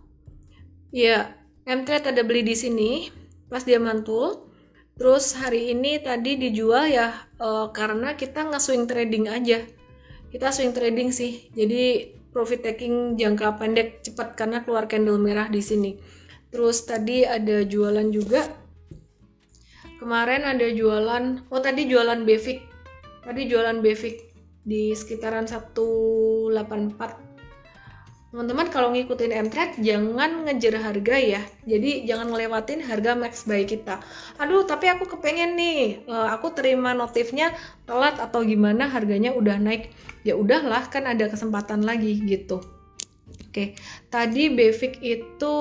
[0.89, 1.37] Ya
[1.69, 2.91] M-Trade ada beli di sini
[3.47, 4.50] pas dia mantul
[4.99, 9.63] Terus hari ini tadi dijual ya uh, karena kita nge-swing trading aja.
[10.31, 11.51] Kita swing trading sih.
[11.51, 15.99] Jadi profit taking jangka pendek cepat karena keluar candle merah di sini.
[16.51, 18.43] Terus tadi ada jualan juga.
[19.99, 22.65] Kemarin ada jualan, oh tadi jualan Befik.
[23.21, 24.33] Tadi jualan Befik
[24.65, 27.30] di sekitaran 184
[28.31, 31.43] Teman-teman kalau ngikutin M-Trade jangan ngejar harga ya.
[31.67, 33.99] Jadi jangan ngelewatin harga max buy kita.
[34.39, 37.51] Aduh, tapi aku kepengen nih, uh, aku terima notifnya
[37.83, 39.91] telat atau gimana harganya udah naik.
[40.23, 42.63] Ya udahlah, kan ada kesempatan lagi gitu.
[43.51, 43.75] Oke,
[44.07, 45.55] tadi Befik itu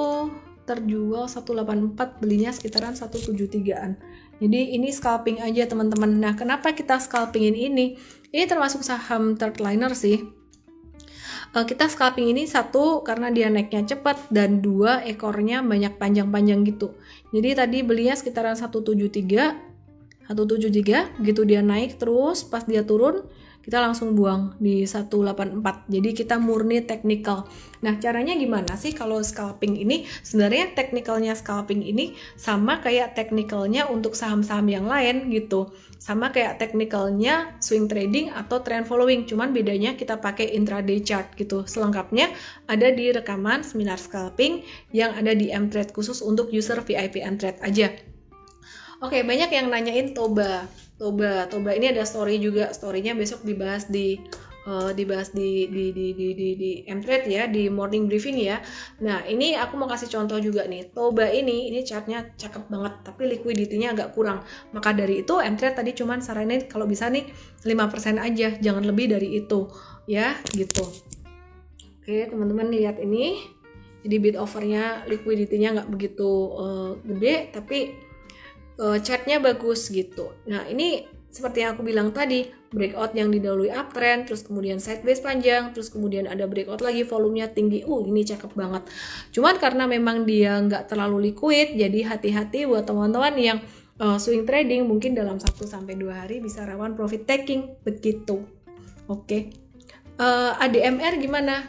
[0.63, 3.99] terjual 184 belinya sekitaran 173-an.
[4.39, 6.23] Jadi ini scalping aja teman-teman.
[6.23, 7.99] Nah, kenapa kita scalpingin ini?
[8.31, 10.39] Ini termasuk saham third liner sih
[11.55, 16.95] uh, kita scalping ini satu karena dia naiknya cepat dan dua ekornya banyak panjang-panjang gitu.
[17.35, 19.71] Jadi tadi belinya sekitaran 173
[20.31, 23.27] 173 gitu dia naik terus pas dia turun
[23.61, 25.61] kita langsung buang di 184
[25.93, 27.45] jadi kita murni technical.
[27.81, 30.09] Nah caranya gimana sih kalau scalping ini?
[30.25, 35.73] Sebenarnya technicalnya scalping ini sama kayak technicalnya untuk saham-saham yang lain gitu.
[36.01, 39.29] Sama kayak technicalnya swing trading atau trend following.
[39.29, 41.65] Cuman bedanya kita pakai intraday chart gitu.
[41.69, 42.33] Selengkapnya
[42.69, 47.93] ada di rekaman seminar scalping yang ada di M-Trade khusus untuk user VIP M-Trade aja.
[49.01, 50.69] Oke, banyak yang nanyain Toba.
[51.01, 52.77] Toba, Toba ini ada story juga.
[52.77, 54.21] Storynya besok dibahas di
[54.69, 58.61] uh, dibahas di di di di di, di Mtrade ya di morning briefing ya.
[59.01, 60.93] Nah ini aku mau kasih contoh juga nih.
[60.93, 64.45] Toba ini ini chartnya cakep banget tapi liquidity-nya agak kurang.
[64.77, 67.25] Maka dari itu Mtrade tadi cuman saranin kalau bisa nih
[67.65, 69.73] 5% aja, jangan lebih dari itu
[70.05, 70.85] ya gitu.
[72.05, 73.57] Oke teman-teman lihat ini.
[74.01, 78.10] Jadi bid overnya liquidity-nya nggak begitu uh, gede tapi
[78.81, 80.33] uh, chatnya bagus gitu.
[80.49, 85.71] Nah ini seperti yang aku bilang tadi, breakout yang didahului uptrend, terus kemudian sideways panjang,
[85.71, 87.87] terus kemudian ada breakout lagi volumenya tinggi.
[87.87, 88.83] Uh, ini cakep banget.
[89.31, 93.59] Cuman karena memang dia nggak terlalu liquid, jadi hati-hati buat teman-teman yang
[94.03, 98.43] uh, swing trading mungkin dalam 1 sampai 2 hari bisa rawan profit taking begitu.
[99.07, 99.23] Oke.
[99.29, 99.43] Okay.
[100.19, 101.65] Uh, ADMR gimana?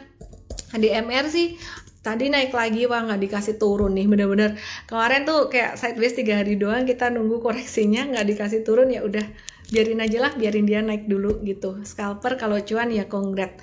[0.72, 1.56] ADMR sih
[2.02, 4.58] tadi naik lagi wah nggak dikasih turun nih bener-bener.
[4.90, 9.22] Kemarin tuh kayak sideways tiga hari doang kita nunggu koreksinya nggak dikasih turun ya udah
[9.70, 11.80] biarin aja lah biarin dia naik dulu gitu.
[11.86, 13.56] Scalper kalau cuan ya kongret.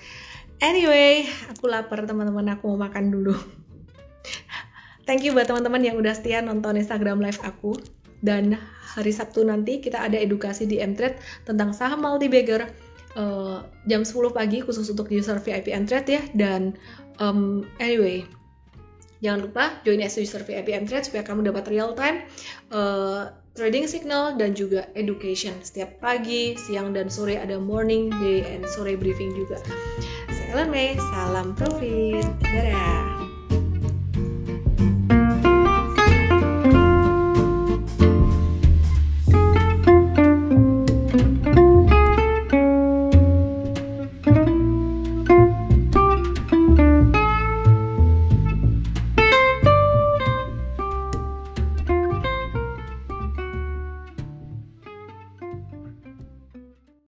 [0.64, 3.36] Anyway aku lapar teman-teman aku mau makan dulu.
[5.10, 7.76] Thank you buat teman-teman yang udah setia nonton Instagram live aku.
[8.20, 8.54] Dan
[8.94, 11.18] hari Sabtu nanti kita ada edukasi di Mtrade
[11.48, 12.68] tentang saham multi bagger
[13.16, 16.22] uh, jam 10 pagi khusus untuk user VIP Mtrade ya.
[16.36, 16.78] Dan
[17.20, 18.26] um, anyway
[19.20, 22.24] jangan lupa join as user VIP Mtrade supaya kamu dapat real time
[22.72, 28.64] uh, trading signal dan juga education setiap pagi, siang dan sore ada morning day and
[28.72, 29.60] sore briefing juga.
[30.32, 32.24] Saya Lene, salam profit.
[32.40, 33.29] Dadah.